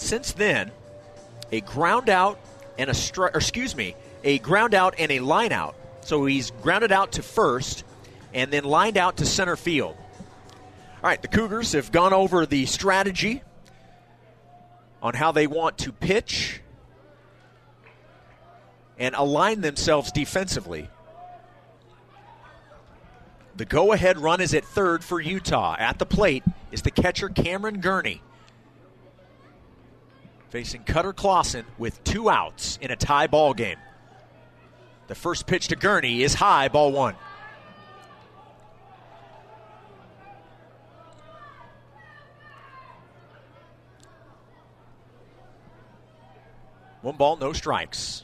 [0.01, 0.71] Since then,
[1.51, 2.39] a ground out
[2.77, 2.95] and a
[3.35, 5.75] excuse me, a ground out and a line out.
[6.01, 7.83] So he's grounded out to first
[8.33, 9.95] and then lined out to center field.
[9.95, 13.43] All right, the Cougars have gone over the strategy
[15.03, 16.61] on how they want to pitch
[18.97, 20.89] and align themselves defensively.
[23.55, 25.75] The go ahead run is at third for Utah.
[25.77, 28.21] At the plate is the catcher Cameron Gurney.
[30.51, 33.77] Facing Cutter Clausen with two outs in a tie ball game.
[35.07, 37.15] The first pitch to Gurney is high, ball one.
[47.01, 48.23] One ball, no strikes.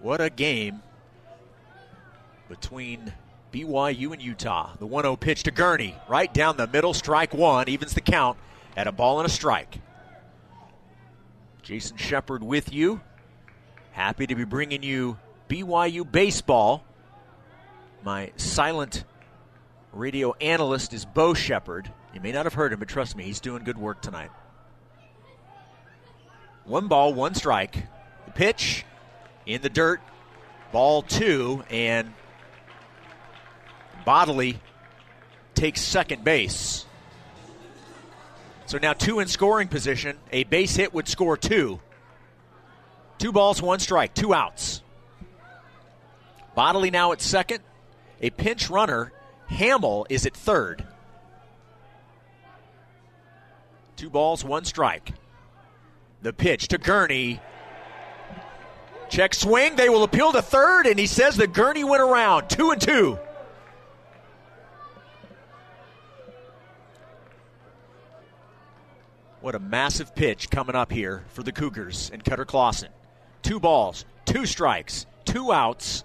[0.00, 0.82] What a game
[2.48, 3.12] between
[3.52, 4.70] BYU and Utah.
[4.80, 8.36] The 1 0 pitch to Gurney, right down the middle, strike one, evens the count
[8.76, 9.80] at a ball and a strike.
[11.62, 13.00] Jason Shepard with you.
[13.92, 15.18] Happy to be bringing you
[15.48, 16.84] BYU baseball.
[18.02, 19.04] My silent
[19.92, 21.92] radio analyst is Bo Shepard.
[22.14, 24.30] You may not have heard him, but trust me, he's doing good work tonight.
[26.64, 27.86] One ball, one strike.
[28.26, 28.84] The pitch
[29.46, 30.00] in the dirt.
[30.72, 32.12] Ball two, and
[34.04, 34.60] Bodley
[35.54, 36.86] takes second base.
[38.70, 40.16] So now two in scoring position.
[40.30, 41.80] A base hit would score two.
[43.18, 44.80] Two balls, one strike, two outs.
[46.54, 47.64] Bodley now at second.
[48.20, 49.10] A pinch runner,
[49.48, 50.86] Hamill, is at third.
[53.96, 55.14] Two balls, one strike.
[56.22, 57.40] The pitch to Gurney.
[59.08, 59.74] Check swing.
[59.74, 62.46] They will appeal to third, and he says that Gurney went around.
[62.48, 63.18] Two and two.
[69.40, 72.90] What a massive pitch coming up here for the Cougars and Cutter Clausen.
[73.42, 76.04] Two balls, two strikes, two outs.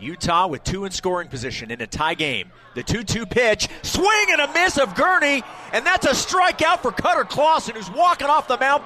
[0.00, 2.50] Utah with two in scoring position in a tie game.
[2.74, 5.42] The 2 2 pitch, swing and a miss of Gurney,
[5.72, 8.82] and that's a strikeout for Cutter Clausen, who's walking off the mound,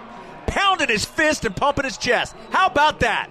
[0.47, 2.37] pounding his fist and pumping his chest.
[2.51, 3.29] How about that?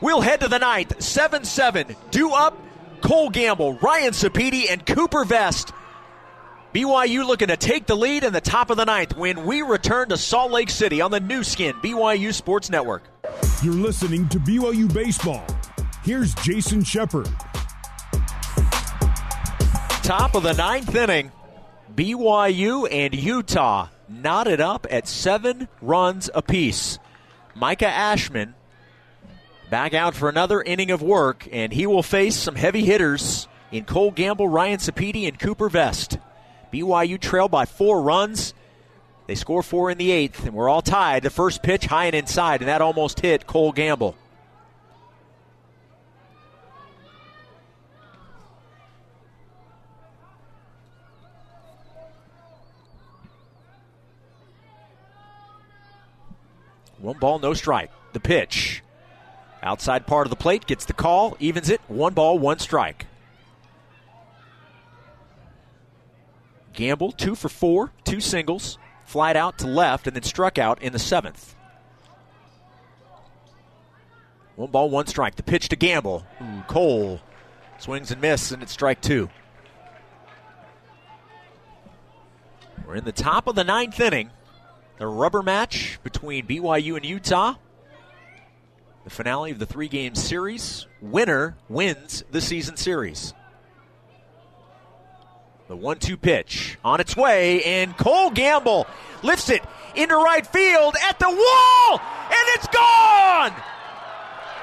[0.00, 1.96] We'll head to the ninth, 7 7.
[2.12, 2.56] Due up,
[3.00, 5.72] Cole Gamble, Ryan Sapiti, and Cooper Vest.
[6.74, 10.08] BYU looking to take the lead in the top of the ninth when we return
[10.08, 13.02] to Salt Lake City on the Nu Skin BYU Sports Network.
[13.62, 15.44] You're listening to BYU Baseball.
[16.02, 17.28] Here's Jason Shepard.
[20.02, 21.30] Top of the ninth inning.
[21.94, 26.98] BYU and Utah knotted up at seven runs apiece.
[27.54, 28.54] Micah Ashman
[29.68, 33.84] back out for another inning of work, and he will face some heavy hitters in
[33.84, 36.16] Cole Gamble, Ryan Sapiti, and Cooper Vest.
[36.72, 38.54] BYU trail by four runs.
[39.26, 41.22] They score four in the eighth, and we're all tied.
[41.22, 44.16] The first pitch high and inside, and that almost hit Cole Gamble.
[56.98, 57.90] One ball, no strike.
[58.12, 58.82] The pitch.
[59.62, 61.80] Outside part of the plate gets the call, evens it.
[61.88, 63.06] One ball, one strike.
[66.82, 70.92] Gamble, two for four, two singles, flied out to left, and then struck out in
[70.92, 71.54] the seventh.
[74.56, 75.36] One ball, one strike.
[75.36, 76.26] The pitch to Gamble.
[76.42, 77.20] Ooh, Cole
[77.78, 79.30] swings and misses, and it's strike two.
[82.84, 84.30] We're in the top of the ninth inning.
[84.98, 87.54] The rubber match between BYU and Utah.
[89.04, 90.88] The finale of the three game series.
[91.00, 93.34] Winner wins the season series.
[95.72, 98.86] The one two pitch on its way, and Cole Gamble
[99.22, 99.62] lifts it
[99.94, 103.52] into right field at the wall, and it's gone!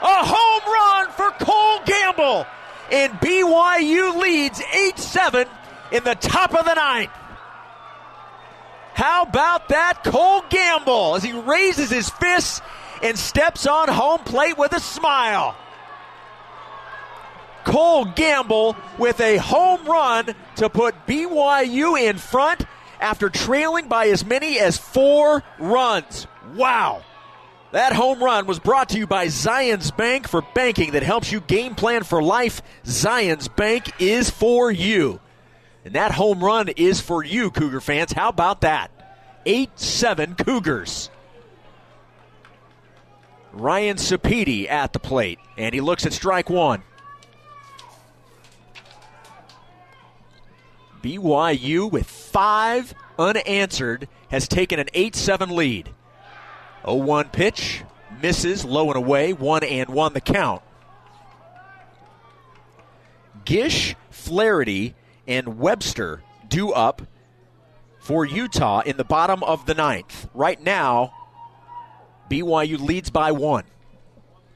[0.03, 2.45] A home run for Cole Gamble,
[2.91, 5.47] and BYU leads 8 7
[5.91, 7.09] in the top of the ninth.
[8.93, 10.03] How about that?
[10.03, 12.61] Cole Gamble as he raises his fists
[13.01, 15.55] and steps on home plate with a smile.
[17.69, 22.65] Cole Gamble with a home run to put BYU in front
[22.99, 26.25] after trailing by as many as four runs.
[26.55, 27.03] Wow.
[27.71, 31.41] That home run was brought to you by Zions Bank for banking that helps you
[31.41, 32.63] game plan for life.
[32.85, 35.19] Zions Bank is for you.
[35.85, 38.11] And that home run is for you, Cougar fans.
[38.13, 38.89] How about that?
[39.45, 41.11] 8 7 Cougars.
[43.53, 46.81] Ryan Sapiti at the plate, and he looks at strike one.
[51.01, 55.89] BYU with five unanswered has taken an 8 7 lead.
[56.85, 57.83] 0 1 pitch,
[58.21, 60.61] misses, low and away, 1 and 1 the count.
[63.45, 64.95] Gish, Flaherty,
[65.27, 67.01] and Webster due up
[67.99, 70.27] for Utah in the bottom of the ninth.
[70.33, 71.13] Right now,
[72.29, 73.63] BYU leads by one.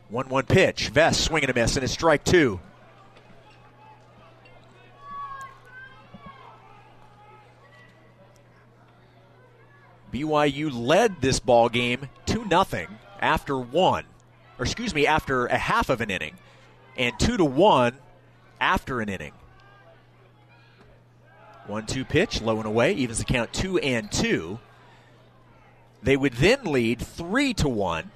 [0.09, 0.89] 1 1 pitch.
[0.89, 2.59] Vest swinging a miss, and it's strike two.
[10.13, 12.87] BYU led this ball game 2 0
[13.19, 14.05] after one,
[14.59, 16.35] or excuse me, after a half of an inning,
[16.95, 17.97] and 2 to 1
[18.61, 19.33] after an inning.
[21.65, 24.59] 1 2 pitch, low and away, evens the count 2 and 2.
[26.03, 28.11] They would then lead 3 to 1.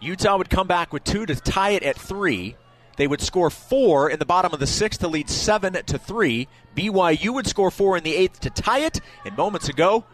[0.00, 2.56] Utah would come back with 2 to tie it at 3.
[2.96, 6.48] They would score 4 in the bottom of the 6th to lead 7 to 3.
[6.74, 10.04] BYU would score 4 in the 8th to tie it, and moments ago,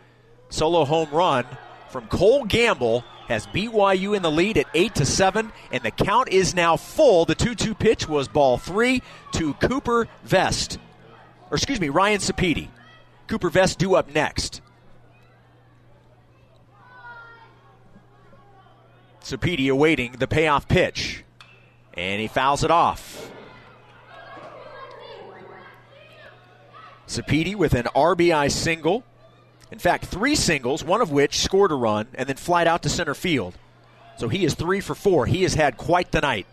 [0.55, 1.44] Solo home run
[1.88, 6.28] from Cole Gamble has BYU in the lead at 8 to 7 and the count
[6.28, 7.24] is now full.
[7.24, 9.02] The 2-2 pitch was ball 3
[9.32, 10.78] to Cooper Vest.
[11.50, 12.68] Or excuse me, Ryan Sapiti.
[13.26, 14.62] Cooper Vest due up next.
[19.22, 21.24] Sapiti awaiting the payoff pitch.
[21.94, 23.28] And he fouls it off.
[27.09, 29.02] Sapiti with an RBI single
[29.75, 32.89] in fact, three singles, one of which scored a run and then flied out to
[32.89, 33.59] center field.
[34.16, 35.27] So he is three for four.
[35.27, 36.47] He has had quite the night.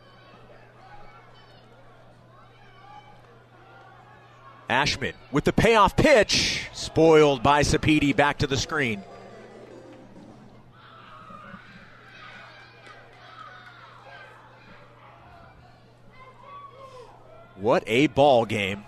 [4.68, 9.04] Ashman with the payoff pitch, spoiled by Sapiti back to the screen.
[17.56, 18.84] What a ball game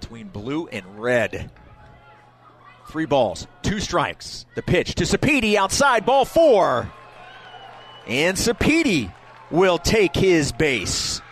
[0.00, 1.50] between blue and red.
[2.88, 4.44] Three balls, two strikes.
[4.54, 6.92] The pitch to Sapiti outside, ball four.
[8.06, 9.12] And Sapiti
[9.50, 11.22] will take his base.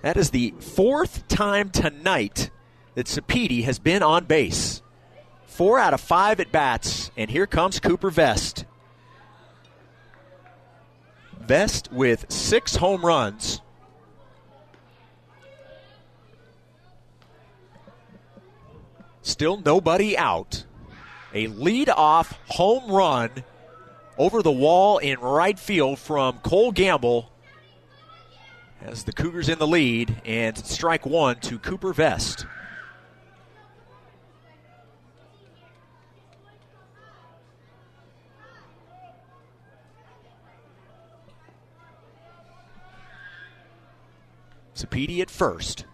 [0.00, 2.50] That is the fourth time tonight
[2.94, 4.80] that Sapiti has been on base.
[5.46, 8.64] Four out of five at bats, and here comes Cooper Vest.
[11.38, 13.61] Vest with six home runs
[19.22, 20.64] Still nobody out.
[21.32, 23.30] A lead-off home run
[24.18, 27.32] over the wall in right field from Cole Gamble
[28.84, 32.46] as the Cougars in the lead, and strike one to Cooper Vest.
[44.74, 45.84] Sapiti at first.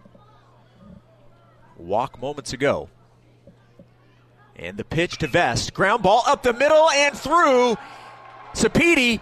[1.77, 2.89] Walk moments ago.
[4.61, 5.73] And the pitch to Vest.
[5.73, 7.77] Ground ball up the middle and through.
[8.53, 9.21] Sapiti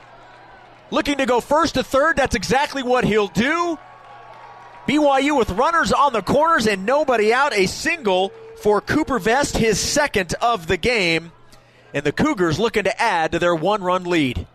[0.90, 2.18] looking to go first to third.
[2.18, 3.78] That's exactly what he'll do.
[4.88, 7.54] BYU with runners on the corners and nobody out.
[7.54, 8.32] A single
[8.64, 11.32] for Cooper Vest, his second of the game.
[11.94, 14.48] And the Cougars looking to add to their one run lead.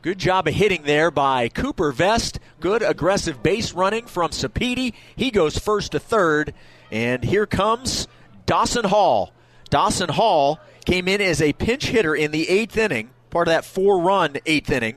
[0.00, 2.40] Good job of hitting there by Cooper Vest.
[2.60, 4.94] Good aggressive base running from Sapiti.
[5.16, 6.54] He goes first to third.
[6.90, 8.08] And here comes
[8.46, 9.34] Dawson Hall
[9.72, 13.64] Dawson Hall came in as a pinch hitter in the eighth inning, part of that
[13.64, 14.96] four run eighth inning.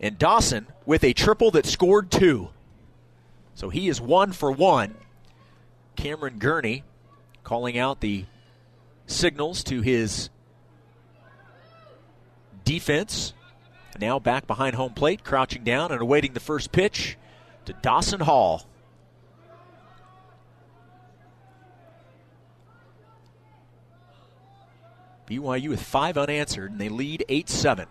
[0.00, 2.48] And Dawson with a triple that scored two.
[3.54, 4.94] So he is one for one.
[5.94, 6.84] Cameron Gurney
[7.44, 8.24] calling out the
[9.06, 10.30] signals to his
[12.64, 13.34] defense.
[14.00, 17.18] Now back behind home plate, crouching down and awaiting the first pitch
[17.66, 18.66] to Dawson Hall.
[25.28, 27.86] BYU with five unanswered, and they lead 8 7.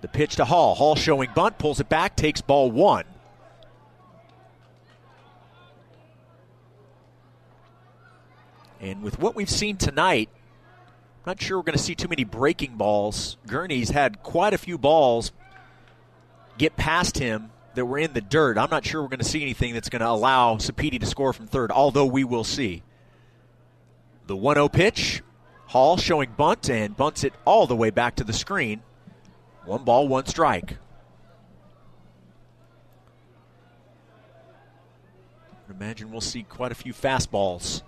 [0.00, 0.74] The pitch to Hall.
[0.74, 3.04] Hall showing bunt, pulls it back, takes ball one.
[8.80, 10.28] And with what we've seen tonight,
[11.24, 13.36] I'm not sure we're going to see too many breaking balls.
[13.46, 15.32] Gurney's had quite a few balls
[16.58, 18.56] get past him that were in the dirt.
[18.56, 21.32] I'm not sure we're going to see anything that's going to allow Sapiti to score
[21.32, 22.82] from third, although we will see.
[24.26, 25.22] The 1 0 pitch.
[25.68, 28.82] Hall showing bunt and bunts it all the way back to the screen.
[29.64, 30.76] One ball, one strike.
[35.70, 37.82] Imagine we'll see quite a few fastballs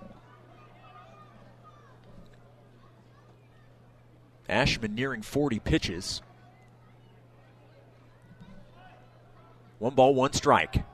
[4.51, 6.23] Ashman nearing 40 pitches.
[9.79, 10.85] One ball, one strike.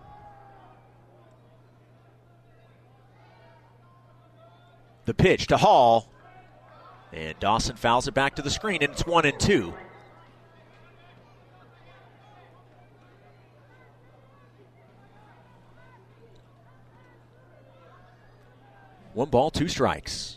[5.07, 6.09] The pitch to Hall.
[7.12, 9.72] And Dawson fouls it back to the screen, and it's one and two.
[19.14, 20.36] One ball, two strikes.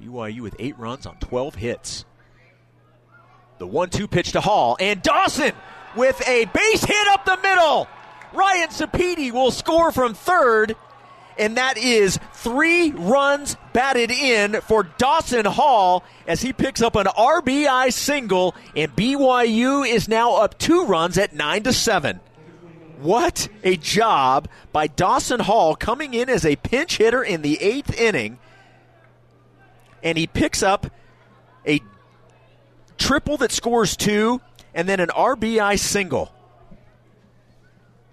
[0.00, 2.04] BYU with eight runs on 12 hits.
[3.58, 5.52] The 1 2 pitch to Hall, and Dawson
[5.94, 7.88] with a base hit up the middle.
[8.32, 10.76] Ryan Sapiti will score from third,
[11.38, 17.06] and that is three runs batted in for Dawson Hall as he picks up an
[17.06, 22.20] RBI single, and BYU is now up two runs at 9 to 7.
[23.00, 27.98] What a job by Dawson Hall coming in as a pinch hitter in the eighth
[27.98, 28.38] inning
[30.02, 30.86] and he picks up
[31.66, 31.80] a
[32.98, 34.40] triple that scores two
[34.74, 36.32] and then an RBI single.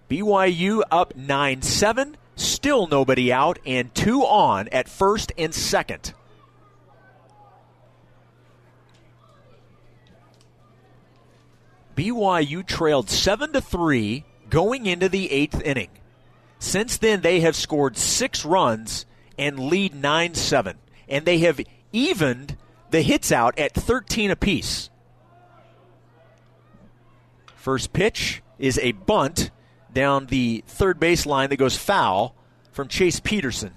[0.09, 6.13] BYU up 9 7, still nobody out, and two on at first and second.
[11.97, 15.89] BYU trailed 7 to 3 going into the eighth inning.
[16.59, 19.05] Since then, they have scored six runs
[19.37, 20.77] and lead 9 7.
[21.09, 21.59] And they have
[21.91, 22.55] evened
[22.91, 24.89] the hits out at 13 apiece.
[27.55, 29.51] First pitch is a bunt
[29.93, 32.35] down the third base line that goes foul
[32.71, 33.73] from Chase Peterson.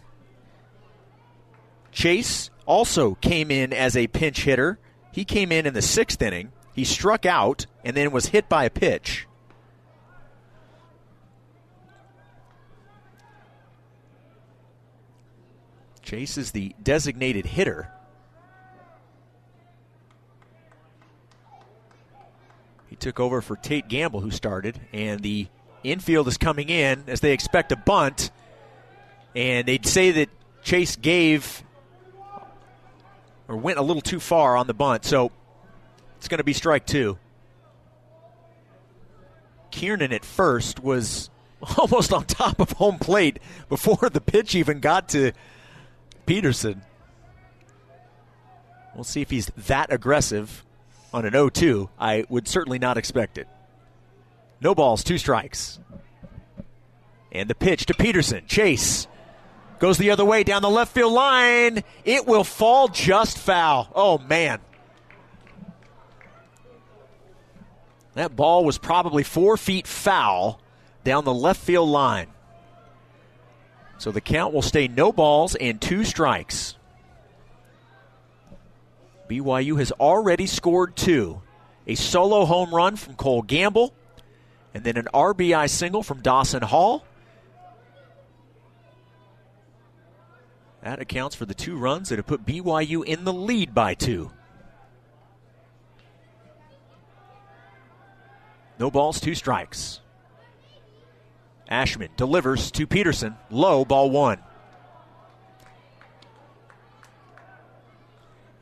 [1.92, 4.78] Chase also came in as a pinch hitter.
[5.12, 6.52] He came in in the sixth inning.
[6.72, 9.26] He struck out and then was hit by a pitch.
[16.02, 17.88] Chase is the designated hitter.
[22.88, 25.46] He took over for Tate Gamble, who started, and the
[25.82, 28.30] infield is coming in as they expect a bunt.
[29.34, 30.28] And they'd say that
[30.62, 31.62] Chase gave
[33.48, 35.32] or went a little too far on the bunt, so
[36.16, 37.18] it's going to be strike two.
[39.70, 41.30] Kiernan at first was
[41.78, 45.32] almost on top of home plate before the pitch even got to
[46.26, 46.82] Peterson.
[48.94, 50.64] We'll see if he's that aggressive
[51.12, 53.48] on an 0 2, I would certainly not expect it.
[54.60, 55.78] No balls, two strikes.
[57.32, 58.44] And the pitch to Peterson.
[58.46, 59.06] Chase
[59.78, 61.82] goes the other way down the left field line.
[62.04, 63.90] It will fall just foul.
[63.94, 64.60] Oh, man.
[68.14, 70.60] That ball was probably four feet foul
[71.04, 72.26] down the left field line.
[73.98, 76.76] So the count will stay no balls and two strikes.
[79.28, 81.40] BYU has already scored two
[81.86, 83.94] a solo home run from Cole Gamble,
[84.74, 87.04] and then an RBI single from Dawson Hall.
[90.82, 94.30] That accounts for the two runs that have put BYU in the lead by two.
[98.78, 100.00] No balls, two strikes.
[101.68, 103.36] Ashman delivers to Peterson.
[103.50, 104.38] Low, ball one.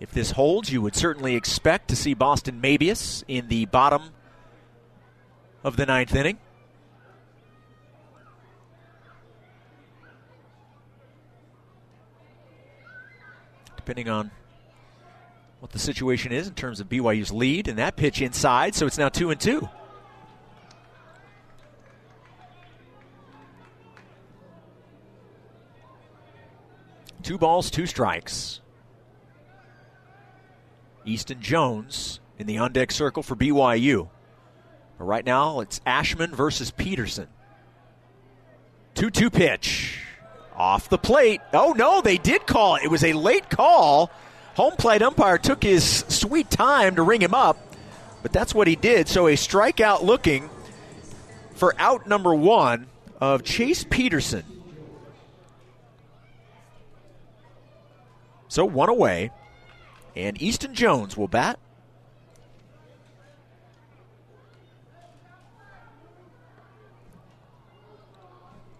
[0.01, 4.11] If this holds, you would certainly expect to see Boston Mabius in the bottom
[5.65, 6.39] of the ninth inning.
[13.77, 14.31] Depending on
[15.61, 18.99] what the situation is in terms of BYU's lead, and that pitch inside, so it's
[18.99, 19.69] now two and two.
[27.23, 28.61] Two balls, two strikes.
[31.05, 34.09] Easton Jones in the on deck circle for BYU.
[34.99, 37.29] Right now, it's Ashman versus Peterson.
[38.95, 40.03] 2 2 pitch.
[40.57, 41.41] Off the plate.
[41.53, 42.83] Oh, no, they did call it.
[42.83, 44.11] It was a late call.
[44.57, 47.57] Home plate umpire took his sweet time to ring him up,
[48.23, 49.07] but that's what he did.
[49.07, 50.51] So a strikeout looking
[51.55, 52.89] for out number one
[53.21, 54.43] of Chase Peterson.
[58.49, 59.31] So one away,
[60.17, 61.61] and Easton Jones will bat.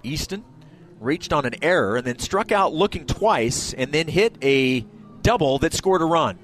[0.09, 0.45] Easton
[1.01, 4.81] reached on an error and then struck out looking twice and then hit a
[5.23, 6.39] double that scored a run.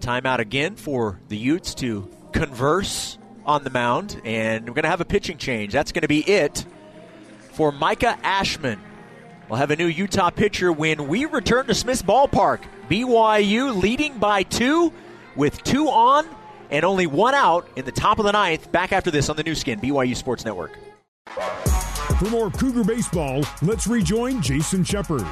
[0.00, 5.00] Timeout again for the Utes to converse on the mound, and we're going to have
[5.00, 5.72] a pitching change.
[5.72, 6.64] That's going to be it
[7.52, 8.80] for Micah Ashman.
[9.48, 12.60] We'll have a new Utah pitcher when we return to Smith's Ballpark.
[12.88, 14.92] BYU leading by two
[15.36, 16.26] with two on
[16.70, 18.70] and only one out in the top of the ninth.
[18.70, 20.78] Back after this on the Nu Skin, BYU Sports Network.
[22.20, 25.24] For more Cougar baseball, let's rejoin Jason Shepard.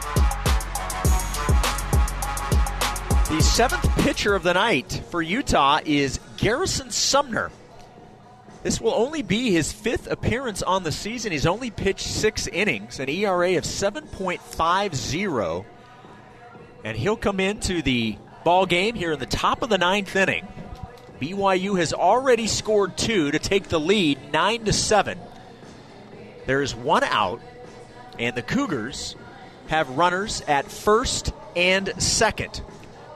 [3.29, 7.51] The seventh pitcher of the night for Utah is Garrison Sumner.
[8.63, 11.33] This will only be his fifth appearance on the season.
[11.33, 15.67] He's only pitched six innings, an ERA of 7.50,
[16.85, 20.49] and he'll come into the ball game here in the top of the ninth inning.
[21.21, 25.19] BYU has already scored two to take the lead, nine to seven.
[26.49, 27.43] There is one out,
[28.19, 29.17] and the Cougars
[29.67, 32.63] have runners at first and second.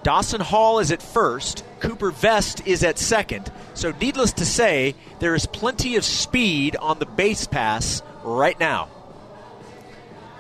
[0.03, 1.64] Dawson Hall is at first.
[1.80, 3.51] Cooper Vest is at second.
[3.72, 8.91] So, needless to say, there is plenty of speed on the base pass right now.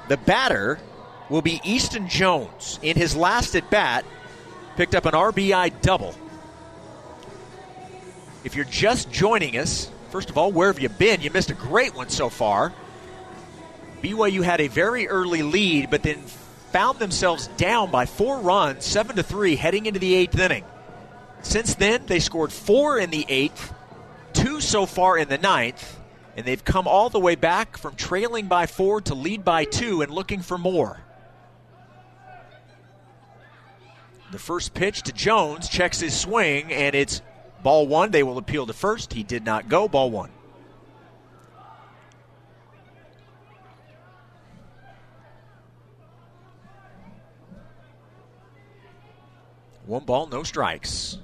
[0.08, 0.78] The batter
[1.30, 2.78] will be Easton Jones.
[2.82, 4.04] In his last at bat,
[4.76, 6.14] picked up an RBI double.
[8.44, 11.22] If you're just joining us, first of all, where have you been?
[11.22, 12.74] You missed a great one so far.
[14.02, 16.18] BYU had a very early lead, but then
[16.72, 20.64] found themselves down by four runs, seven to three, heading into the eighth inning.
[21.42, 23.72] Since then, they scored four in the eighth,
[24.32, 26.00] two so far in the ninth,
[26.36, 30.02] and they've come all the way back from trailing by four to lead by two
[30.02, 31.00] and looking for more.
[34.32, 37.20] The first pitch to Jones checks his swing, and it's
[37.62, 38.10] ball one.
[38.10, 39.12] They will appeal to first.
[39.12, 39.88] He did not go.
[39.88, 40.30] Ball one.
[49.92, 51.18] One ball, no strikes.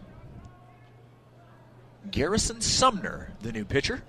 [2.11, 4.03] Garrison Sumner, the new pitcher.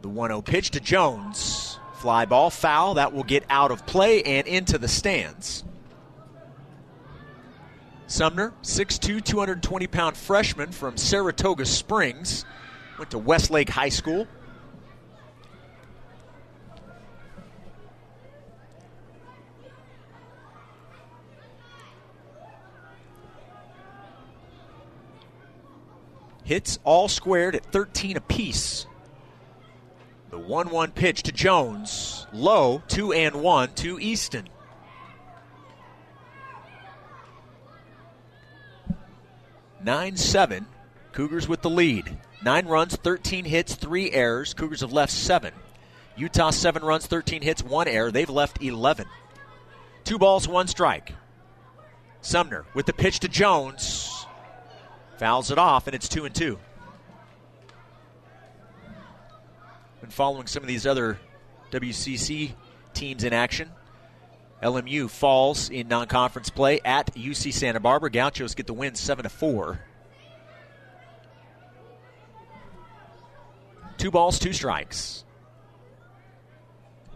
[0.00, 1.78] The 1 0 pitch to Jones.
[1.96, 2.94] Fly ball, foul.
[2.94, 5.62] That will get out of play and into the stands.
[8.06, 12.46] Sumner, 6'2, 220 pound freshman from Saratoga Springs.
[12.96, 14.26] Went to Westlake High School.
[26.50, 28.84] Hits all squared at 13 apiece.
[30.30, 32.26] The 1 1 pitch to Jones.
[32.32, 34.48] Low, 2 and 1 to Easton.
[39.80, 40.66] Nine seven,
[41.12, 42.18] Cougars with the lead.
[42.42, 44.52] Nine runs, 13 hits, three errors.
[44.52, 45.54] Cougars have left seven.
[46.16, 48.10] Utah seven runs, 13 hits, one error.
[48.10, 49.06] They've left 11.
[50.02, 51.12] Two balls, one strike.
[52.22, 54.19] Sumner with the pitch to Jones.
[55.20, 56.58] Fouls it off, and it's two and two.
[60.00, 61.20] Been following some of these other
[61.70, 62.52] WCC
[62.94, 63.68] teams in action.
[64.62, 68.10] LMU falls in non-conference play at UC Santa Barbara.
[68.10, 69.80] Gauchos get the win seven to four.
[73.98, 75.26] Two balls, two strikes.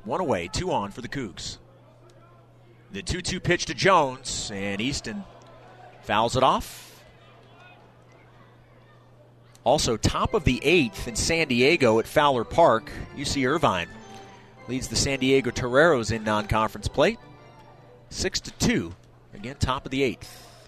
[0.04, 1.56] One away, two on for the Cougs.
[2.92, 5.24] The 2 2 pitch to Jones, and Easton
[6.02, 6.83] fouls it off.
[9.64, 13.88] Also, top of the eighth in San Diego at Fowler Park, UC Irvine
[14.68, 17.16] leads the San Diego Toreros in non-conference play,
[18.10, 18.94] six to two.
[19.32, 20.60] Again, top of the eighth.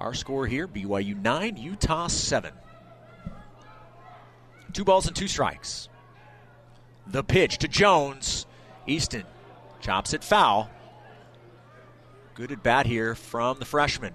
[0.00, 2.52] Our score here: BYU nine, Utah seven.
[4.72, 5.88] Two balls and two strikes.
[7.06, 8.46] The pitch to Jones.
[8.88, 9.24] Easton
[9.80, 10.68] chops it foul.
[12.34, 14.14] Good at bat here from the freshman,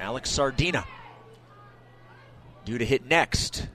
[0.00, 0.84] Alex Sardina
[2.70, 3.66] due to hit next.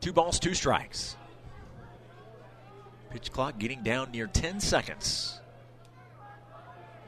[0.00, 1.16] Two balls, two strikes.
[3.10, 5.40] Pitch clock getting down near 10 seconds.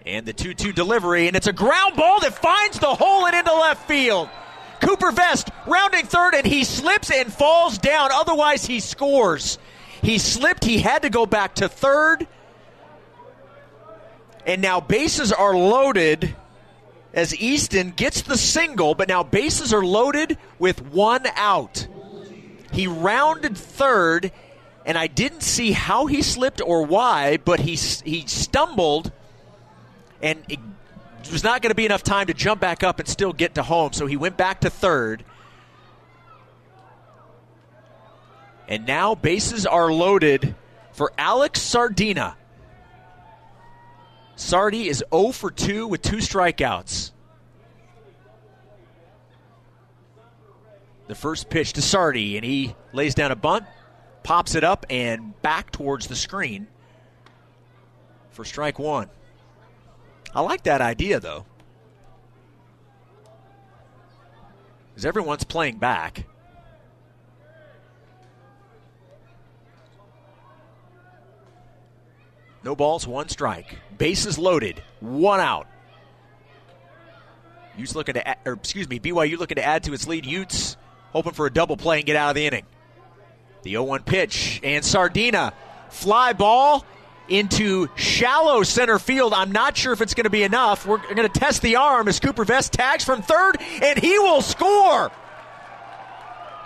[0.06, 3.34] And the 2 2 delivery, and it's a ground ball that finds the hole and
[3.34, 4.28] into left field.
[4.80, 8.10] Cooper Vest rounding third, and he slips and falls down.
[8.12, 9.58] Otherwise, he scores.
[10.02, 10.64] He slipped.
[10.64, 12.26] He had to go back to third.
[14.46, 16.34] And now bases are loaded
[17.12, 21.86] as Easton gets the single, but now bases are loaded with one out.
[22.72, 24.32] He rounded third,
[24.86, 29.12] and I didn't see how he slipped or why, but he he stumbled,
[30.22, 30.60] and it
[31.30, 33.62] was not going to be enough time to jump back up and still get to
[33.62, 33.92] home.
[33.92, 35.24] So he went back to third.
[38.70, 40.54] And now bases are loaded
[40.92, 42.36] for Alex Sardina.
[44.36, 47.10] Sardi is 0 for 2 with two strikeouts.
[51.08, 53.64] The first pitch to Sardi, and he lays down a bunt,
[54.22, 56.68] pops it up, and back towards the screen
[58.30, 59.10] for strike one.
[60.32, 61.44] I like that idea, though.
[64.90, 66.26] Because everyone's playing back.
[72.62, 73.78] No balls, one strike.
[73.96, 75.66] Bases loaded, one out.
[77.76, 80.26] Utes looking to, add, or excuse me, BYU looking to add to its lead.
[80.26, 80.76] Utes
[81.12, 82.66] hoping for a double play and get out of the inning.
[83.62, 85.52] The 0-1 pitch and Sardina
[85.88, 86.84] fly ball
[87.28, 89.32] into shallow center field.
[89.32, 90.86] I'm not sure if it's going to be enough.
[90.86, 94.42] We're going to test the arm as Cooper Vest tags from third, and he will
[94.42, 95.10] score.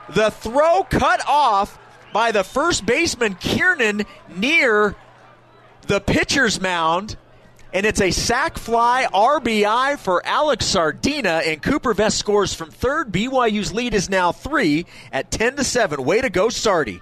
[0.08, 1.78] The throw cut off
[2.12, 4.04] by the first baseman Kiernan
[4.36, 4.96] near
[5.84, 7.16] the pitcher's mound.
[7.72, 13.10] And it's a sac fly RBI for Alex Sardina, and Cooper Vest scores from third.
[13.10, 16.04] BYU's lead is now three at ten to seven.
[16.04, 17.00] Way to go, Sardi!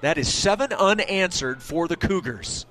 [0.00, 2.66] That is seven unanswered for the Cougars.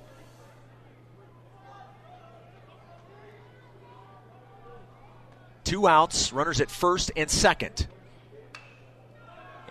[5.63, 7.87] Two outs, runners at first and second.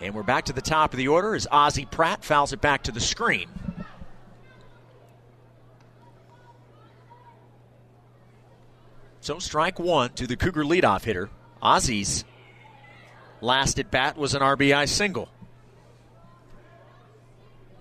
[0.01, 2.83] And we're back to the top of the order as Ozzie Pratt fouls it back
[2.83, 3.47] to the screen.
[9.21, 11.29] So strike one to the Cougar leadoff hitter.
[11.61, 12.25] Ozzie's
[13.39, 15.29] last at bat was an RBI single.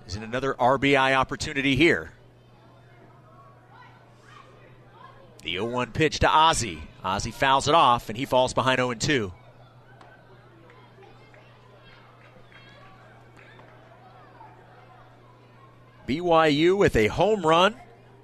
[0.07, 2.13] Is it another RBI opportunity here?
[5.43, 6.83] The 0 1 pitch to Ozzie.
[7.03, 9.33] Ozzie fouls it off, and he falls behind 0 2.
[16.07, 17.77] BYU with a home run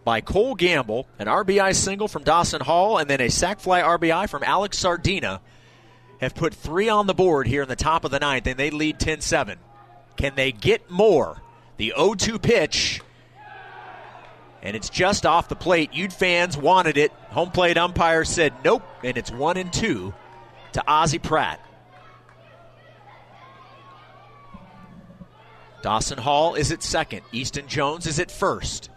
[0.04, 4.28] by Cole Gamble, an RBI single from Dawson Hall, and then a sac fly RBI
[4.28, 5.40] from Alex Sardina
[6.20, 8.70] have put three on the board here in the top of the ninth, and they
[8.70, 9.58] lead 10 7.
[10.16, 11.42] Can they get more?
[11.76, 13.00] The 0 2 pitch,
[14.62, 15.94] and it's just off the plate.
[15.94, 17.12] Ute fans wanted it.
[17.30, 20.12] Home plate umpire said nope, and it's 1 and 2
[20.72, 21.60] to Ozzie Pratt.
[25.82, 27.22] Dawson Hall is at second.
[27.32, 28.90] Easton Jones is at first.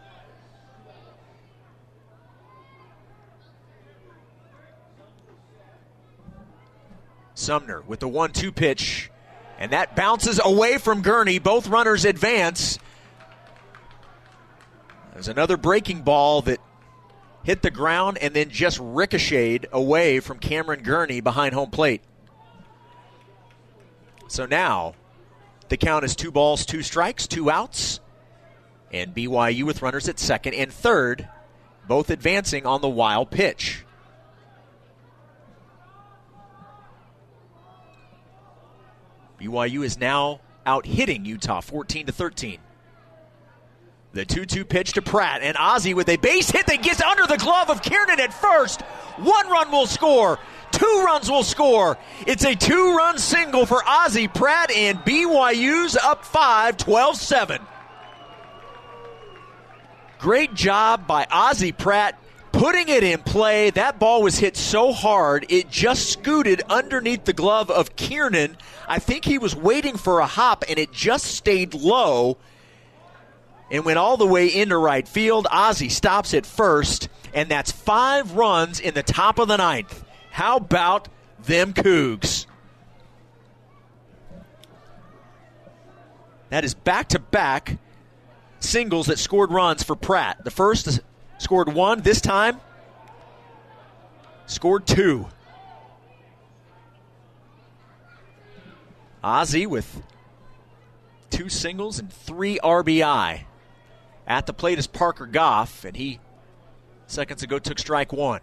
[7.35, 9.09] Sumner with the 1 2 pitch,
[9.57, 11.39] and that bounces away from Gurney.
[11.39, 12.77] Both runners advance.
[15.13, 16.59] There's another breaking ball that
[17.43, 22.01] hit the ground and then just ricocheted away from Cameron Gurney behind home plate.
[24.27, 24.93] So now
[25.71, 28.01] the count is two balls, two strikes, two outs.
[28.91, 31.29] And BYU with runners at second and third,
[31.87, 33.85] both advancing on the wild pitch.
[39.39, 42.59] BYU is now out hitting Utah 14 to 13.
[44.11, 47.25] The 2 2 pitch to Pratt, and Ozzie with a base hit that gets under
[47.27, 48.81] the glove of Kiernan at first.
[49.15, 50.37] One run will score.
[50.71, 51.97] Two runs will score.
[52.25, 57.61] It's a two run single for Ozzie Pratt, and BYU's up 5, 12 7.
[60.19, 62.17] Great job by Ozzie Pratt
[62.51, 63.69] putting it in play.
[63.69, 68.57] That ball was hit so hard, it just scooted underneath the glove of Kiernan.
[68.87, 72.37] I think he was waiting for a hop, and it just stayed low
[73.69, 75.47] and went all the way into right field.
[75.49, 80.03] Ozzie stops at first, and that's five runs in the top of the ninth.
[80.41, 81.07] How about
[81.43, 82.47] them Cougs?
[86.49, 87.77] That is back to back
[88.59, 90.43] singles that scored runs for Pratt.
[90.43, 91.01] The first
[91.37, 92.59] scored one, this time
[94.47, 95.27] scored two.
[99.23, 100.01] Ozzie with
[101.29, 103.41] two singles and three RBI.
[104.25, 106.19] At the plate is Parker Goff, and he
[107.05, 108.41] seconds ago took strike one.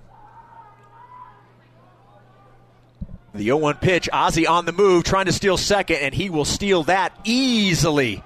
[3.34, 6.44] The 0 1 pitch, Ozzie on the move, trying to steal second, and he will
[6.44, 8.22] steal that easily.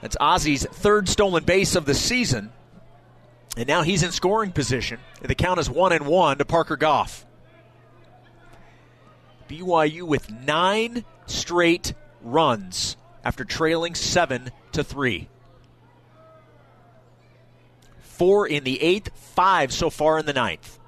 [0.00, 2.52] That's Ozzie's third stolen base of the season.
[3.56, 5.00] And now he's in scoring position.
[5.20, 7.26] The count is 1 and 1 to Parker Goff.
[9.48, 15.28] BYU with nine straight runs after trailing 7 to 3.
[18.00, 20.79] Four in the eighth, five so far in the ninth.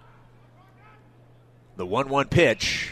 [1.76, 2.90] The 1 1 pitch.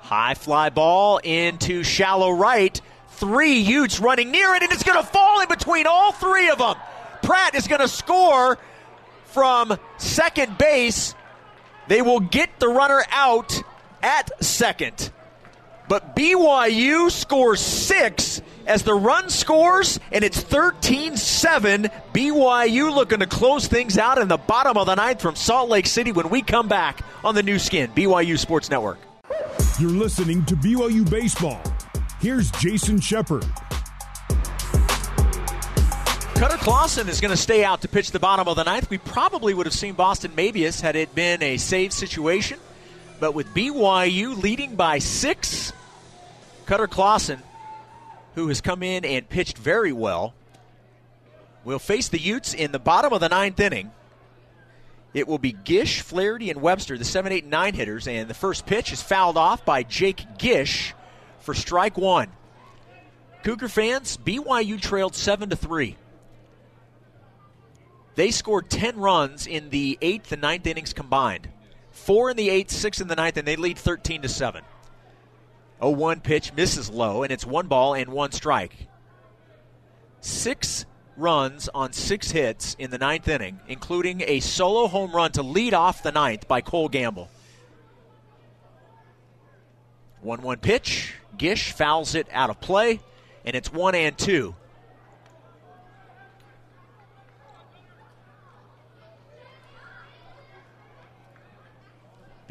[0.00, 2.80] High fly ball into shallow right.
[3.10, 6.58] Three Utes running near it, and it's going to fall in between all three of
[6.58, 6.74] them.
[7.22, 8.58] Pratt is going to score
[9.26, 11.14] from second base.
[11.88, 13.60] They will get the runner out
[14.02, 15.10] at second.
[15.88, 21.88] But BYU scores six as the run scores, and it's 13 7.
[22.12, 25.86] BYU looking to close things out in the bottom of the ninth from Salt Lake
[25.86, 28.98] City when we come back on the Nu Skin, BYU Sports Network.
[29.78, 31.60] You're listening to BYU Baseball.
[32.20, 33.44] Here's Jason Shepard.
[36.34, 38.90] Cutter Clausen is going to stay out to pitch the bottom of the ninth.
[38.90, 42.58] We probably would have seen Boston Mabius had it been a save situation.
[43.20, 45.72] But with BYU leading by six,
[46.66, 47.40] Cutter Clausen
[48.34, 50.34] who has come in and pitched very well,
[51.64, 53.92] will face the Utes in the bottom of the ninth inning.
[55.14, 58.34] It will be Gish, Flaherty, and Webster, the 7, 8, and 9 hitters, and the
[58.34, 60.94] first pitch is fouled off by Jake Gish
[61.40, 62.28] for strike one.
[63.42, 65.96] Cougar fans, BYU trailed 7 to 3.
[68.14, 71.48] They scored 10 runs in the 8th and 9th innings combined.
[71.90, 74.62] 4 in the 8th, 6 in the 9th, and they lead 13 to 7.
[75.82, 78.88] 0 1 pitch misses low, and it's one ball and one strike.
[80.20, 80.86] Six
[81.16, 85.74] runs on six hits in the ninth inning, including a solo home run to lead
[85.74, 87.28] off the ninth by Cole Gamble.
[90.20, 91.14] 1 1 pitch.
[91.36, 93.00] Gish fouls it out of play,
[93.44, 94.54] and it's 1 and 2.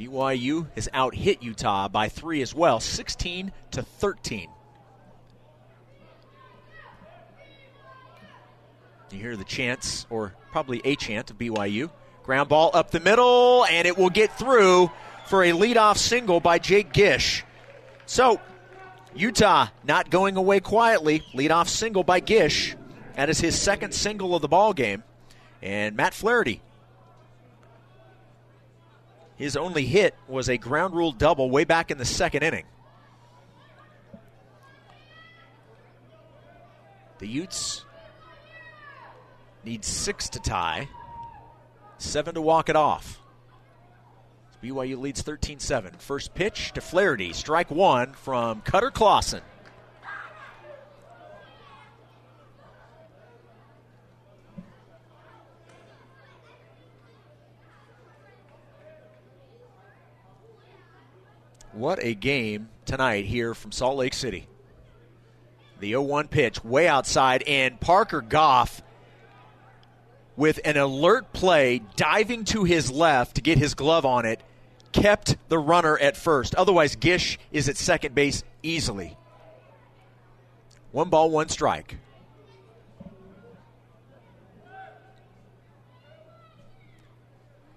[0.01, 4.49] BYU has out hit Utah by three as well, 16 to 13.
[9.11, 11.91] You hear the chants, or probably a chant of BYU.
[12.23, 14.89] Ground ball up the middle, and it will get through
[15.27, 17.43] for a leadoff single by Jake Gish.
[18.07, 18.41] So,
[19.13, 21.21] Utah not going away quietly.
[21.35, 22.75] Leadoff single by Gish.
[23.15, 25.03] That is his second single of the ball game.
[25.61, 26.61] And Matt Flaherty
[29.41, 32.65] his only hit was a ground rule double way back in the second inning.
[37.17, 37.83] The Utes
[39.65, 40.87] need six to tie,
[41.97, 43.19] seven to walk it off.
[44.61, 45.93] BYU leads 13 7.
[45.97, 49.41] First pitch to Flaherty, strike one from Cutter Clausen.
[61.81, 64.45] What a game tonight here from Salt Lake City.
[65.79, 68.83] The 0 1 pitch way outside, and Parker Goff
[70.35, 74.43] with an alert play diving to his left to get his glove on it
[74.91, 76.53] kept the runner at first.
[76.53, 79.17] Otherwise, Gish is at second base easily.
[80.91, 81.97] One ball, one strike.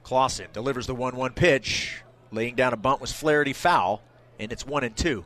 [0.02, 2.03] Clausen delivers the 1 1 pitch.
[2.30, 4.02] Laying down a bunt was Flaherty foul,
[4.38, 5.24] and it's one and two.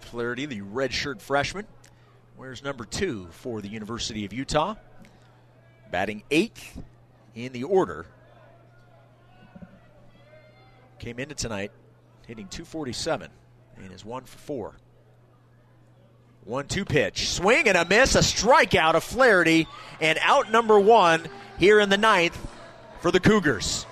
[0.00, 1.66] Flaherty, the redshirt freshman,
[2.36, 4.74] wears number two for the University of Utah.
[5.90, 6.78] Batting eighth
[7.34, 8.06] in the order.
[10.98, 11.72] Came into tonight
[12.26, 13.30] hitting 247
[13.76, 14.76] and is one for four.
[16.44, 17.28] One two pitch.
[17.28, 18.14] Swing and a miss.
[18.14, 19.68] A strikeout of Flaherty.
[20.00, 21.28] And out number one
[21.58, 22.38] here in the ninth
[23.00, 23.86] for the Cougars.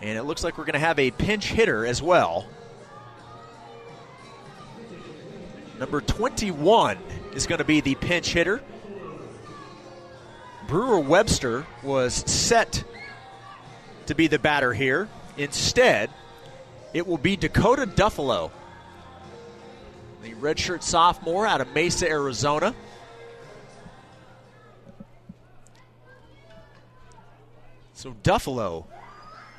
[0.00, 2.46] And it looks like we're going to have a pinch hitter as well.
[5.78, 6.98] Number 21
[7.34, 8.60] is going to be the pinch hitter.
[10.66, 12.84] Brewer Webster was set
[14.06, 15.08] to be the batter here.
[15.36, 16.10] Instead,
[16.92, 18.50] it will be Dakota Duffalo
[20.22, 22.74] the redshirt sophomore out of Mesa, Arizona.
[27.94, 28.86] So Duffalo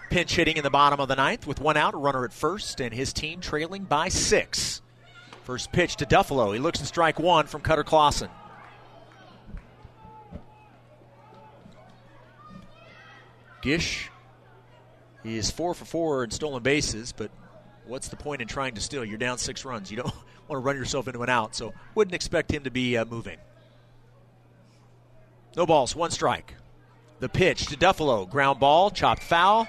[0.10, 2.80] pinch hitting in the bottom of the ninth with one out, a runner at first,
[2.80, 4.82] and his team trailing by six.
[5.44, 6.54] First pitch to Duffalo.
[6.54, 8.30] He looks to strike one from Cutter Clausen.
[13.62, 14.10] Gish
[15.24, 17.30] he is four for four in stolen bases, but
[17.86, 19.04] what's the point in trying to steal?
[19.04, 19.92] You're down six runs.
[19.92, 20.14] You don't
[20.50, 23.38] want to run yourself into an out, so wouldn't expect him to be uh, moving.
[25.56, 26.56] No balls, one strike.
[27.20, 29.68] The pitch to Duffalo, ground ball, chopped foul,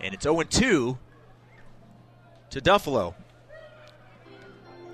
[0.00, 0.98] and it's 0 2
[2.50, 3.14] to Duffalo.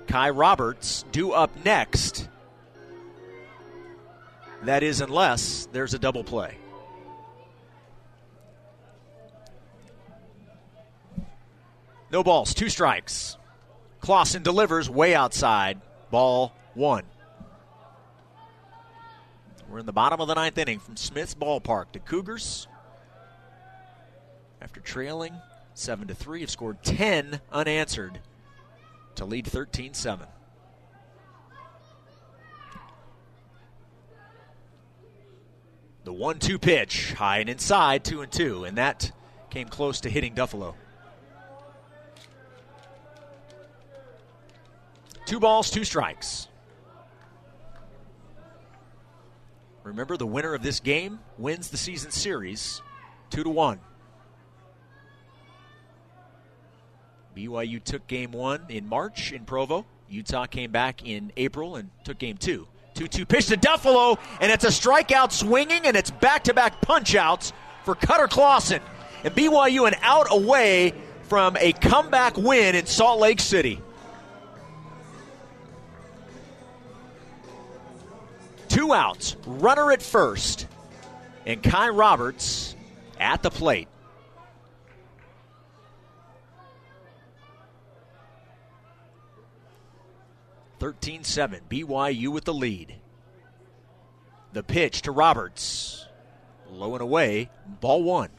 [0.07, 2.27] Kai Roberts due up next.
[4.63, 6.57] That is, unless there's a double play.
[12.11, 13.37] No balls, two strikes.
[13.99, 15.81] Clausen delivers way outside.
[16.09, 17.03] Ball one.
[19.69, 21.91] We're in the bottom of the ninth inning from Smith's ballpark.
[21.93, 22.67] The Cougars,
[24.61, 25.35] after trailing
[25.75, 28.19] 7 to 3, have scored 10 unanswered
[29.15, 30.25] to lead 13 7.
[36.05, 39.11] The 1 2 pitch, high and inside, 2 and 2, and that
[39.51, 40.73] came close to hitting Duffalo.
[45.29, 46.47] Two balls, two strikes.
[49.83, 52.81] Remember, the winner of this game wins the season series,
[53.29, 53.79] two to one.
[57.37, 59.85] BYU took game one in March in Provo.
[60.09, 62.67] Utah came back in April and took game two.
[62.95, 66.81] 2 2 pitch to Duffalo, and it's a strikeout swinging, and it's back to back
[66.81, 67.53] punch outs
[67.85, 68.81] for Cutter Clausen.
[69.23, 70.95] And BYU an out away
[71.25, 73.79] from a comeback win in Salt Lake City.
[78.69, 80.67] Two outs, runner at first,
[81.45, 82.75] and Kai Roberts
[83.19, 83.87] at the plate.
[90.79, 92.95] Thirteen seven, BYU with the lead.
[94.53, 96.05] The pitch to Roberts.
[96.71, 97.49] Low and away,
[97.81, 98.29] ball one.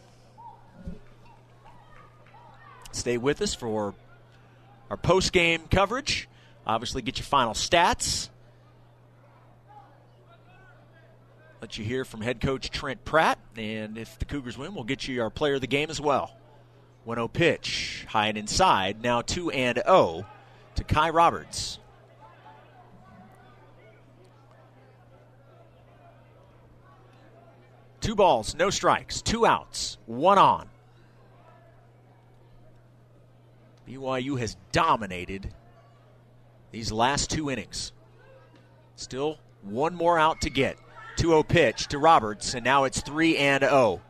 [2.93, 3.95] Stay with us for
[4.89, 6.29] our post game coverage.
[6.67, 8.31] Obviously, get your final stats
[11.61, 13.39] let you hear from head coach Trent Pratt.
[13.57, 16.35] And if the Cougars win, we'll get you our player of the game as well.
[17.05, 19.03] 1 0 pitch, high and inside.
[19.03, 20.27] Now 2 and 0
[20.77, 21.79] to Kai Roberts.
[28.01, 30.69] Two balls, no strikes, two outs, one on.
[33.87, 35.53] BYU has dominated
[36.71, 37.93] these last two innings.
[38.97, 40.79] Still one more out to get.
[41.21, 44.01] 2 0 pitch to Roberts, and now it's 3 and 0.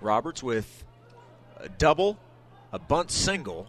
[0.00, 0.84] Roberts with
[1.56, 2.18] a double,
[2.72, 3.68] a bunt single.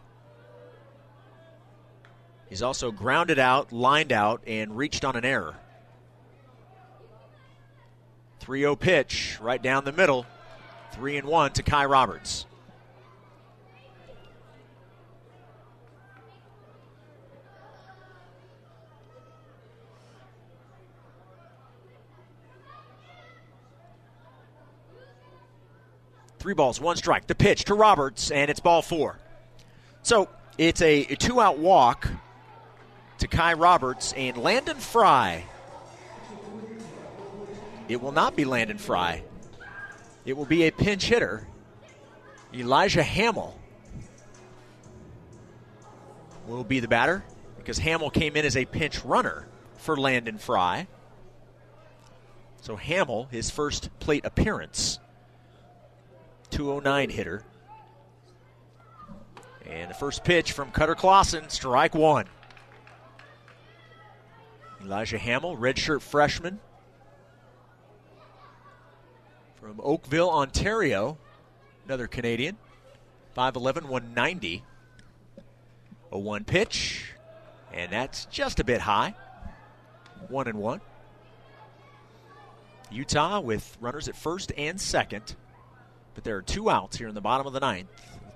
[2.47, 5.55] He's also grounded out, lined out, and reached on an error.
[8.39, 10.25] 3 0 pitch right down the middle.
[10.93, 12.47] 3 and 1 to Kai Roberts.
[26.49, 27.27] Three balls, one strike.
[27.27, 29.19] The pitch to Roberts, and it's ball four.
[30.01, 30.27] So
[30.57, 32.09] it's a, a two out walk
[33.19, 35.43] to Kai Roberts and Landon Fry.
[37.87, 39.21] It will not be Landon Fry.
[40.25, 41.45] It will be a pinch hitter,
[42.51, 43.55] Elijah Hamill
[46.47, 47.23] will be the batter
[47.59, 49.47] because Hamill came in as a pinch runner
[49.77, 50.87] for Landon Fry.
[52.61, 54.97] So Hamill, his first plate appearance.
[56.51, 57.43] 209 hitter.
[59.65, 62.25] And the first pitch from Cutter Clausen, strike one.
[64.81, 66.59] Elijah Hamill, redshirt freshman
[69.59, 71.17] from Oakville, Ontario.
[71.85, 72.57] Another Canadian.
[73.37, 74.63] 5'11, 190.
[76.11, 77.13] A one pitch,
[77.71, 79.13] and that's just a bit high.
[80.27, 80.81] One and one.
[82.91, 85.35] Utah with runners at first and second.
[86.19, 87.87] But there are two outs here in the bottom of the ninth.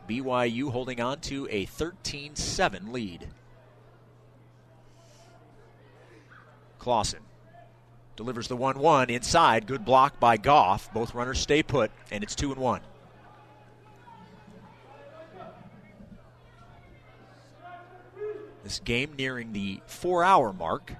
[0.07, 3.27] BYU holding on to a 13 7 lead.
[6.79, 7.19] Clausen
[8.15, 9.67] delivers the 1 1 inside.
[9.67, 10.93] Good block by Goff.
[10.93, 12.79] Both runners stay put, and it's 2 and 1.
[18.63, 20.93] This game nearing the four hour mark.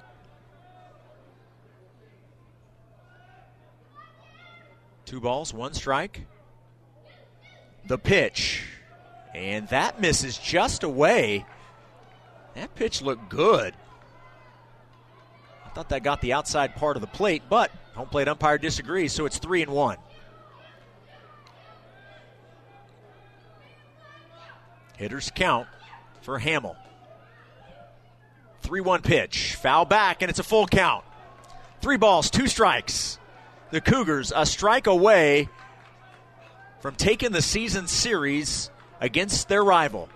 [5.05, 6.25] Two balls, one strike.
[7.85, 8.63] The pitch.
[9.33, 11.45] And that misses just away.
[12.55, 13.73] That pitch looked good.
[15.65, 19.11] I thought that got the outside part of the plate, but home plate umpire disagrees,
[19.11, 19.97] so it's three and one.
[24.97, 25.67] Hitters count
[26.21, 26.75] for Hamill.
[28.61, 29.55] 3 1 pitch.
[29.55, 31.03] Foul back, and it's a full count.
[31.81, 33.19] Three balls, two strikes.
[33.71, 35.49] The Cougars a strike away
[36.83, 38.69] from taking the season series
[38.99, 40.09] against their rival.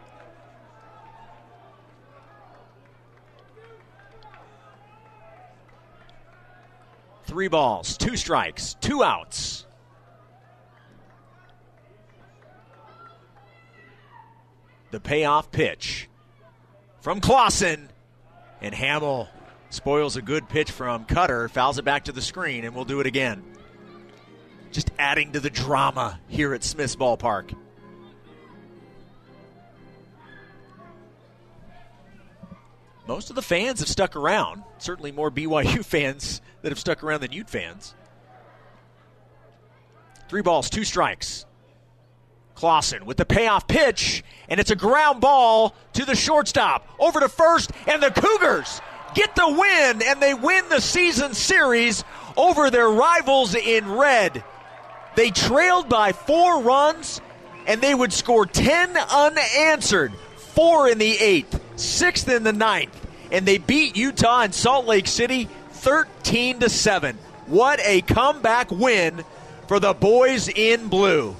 [7.23, 9.65] Three balls, two strikes, two outs.
[14.91, 16.09] The payoff pitch
[16.99, 17.89] from Clausen.
[18.59, 19.29] And Hamill
[19.69, 22.99] spoils a good pitch from Cutter, fouls it back to the screen, and we'll do
[22.99, 23.56] it again.
[24.71, 27.55] Just adding to the drama here at Smith's Ballpark.
[33.07, 34.63] Most of the fans have stuck around.
[34.79, 37.95] Certainly more BYU fans that have stuck around than Ute fans.
[40.27, 41.45] Three balls, two strikes.
[42.55, 46.87] Clausen with the payoff pitch, and it's a ground ball to the shortstop.
[46.99, 48.81] Over to first, and the Cougars
[49.13, 52.03] get the win, and they win the season series
[52.35, 54.43] over their rivals in red.
[55.17, 57.21] They trailed by four runs,
[57.65, 60.13] and they would score 10 unanswered.
[60.53, 62.95] Four in the eighth, sixth in the ninth,
[63.31, 67.17] and they beat Utah and Salt Lake City 13 to 7.
[67.47, 69.23] What a comeback win
[69.67, 71.35] for the boys in blue.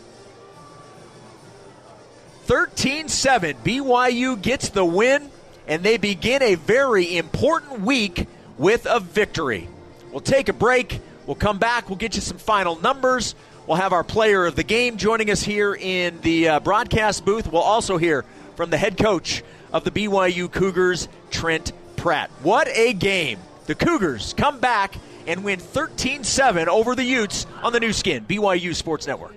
[2.46, 3.58] 13 7.
[3.64, 5.30] BYU gets the win,
[5.68, 8.26] and they begin a very important week
[8.58, 9.70] with a victory.
[10.10, 11.00] We'll take a break.
[11.28, 11.90] We'll come back.
[11.90, 13.36] We'll get you some final numbers.
[13.68, 17.52] We'll have our player of the game joining us here in the uh, broadcast booth.
[17.52, 18.24] We'll also hear
[18.56, 22.32] from the head coach of the BYU Cougars, Trent Pratt.
[22.44, 23.40] What a game!
[23.66, 24.96] The Cougars come back
[25.28, 29.36] and win 13 7 over the Utes on the Nu Skin, BYU Sports Network.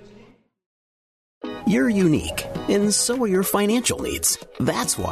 [1.66, 4.38] You're unique, and so are your financial needs.
[4.60, 5.08] That's why.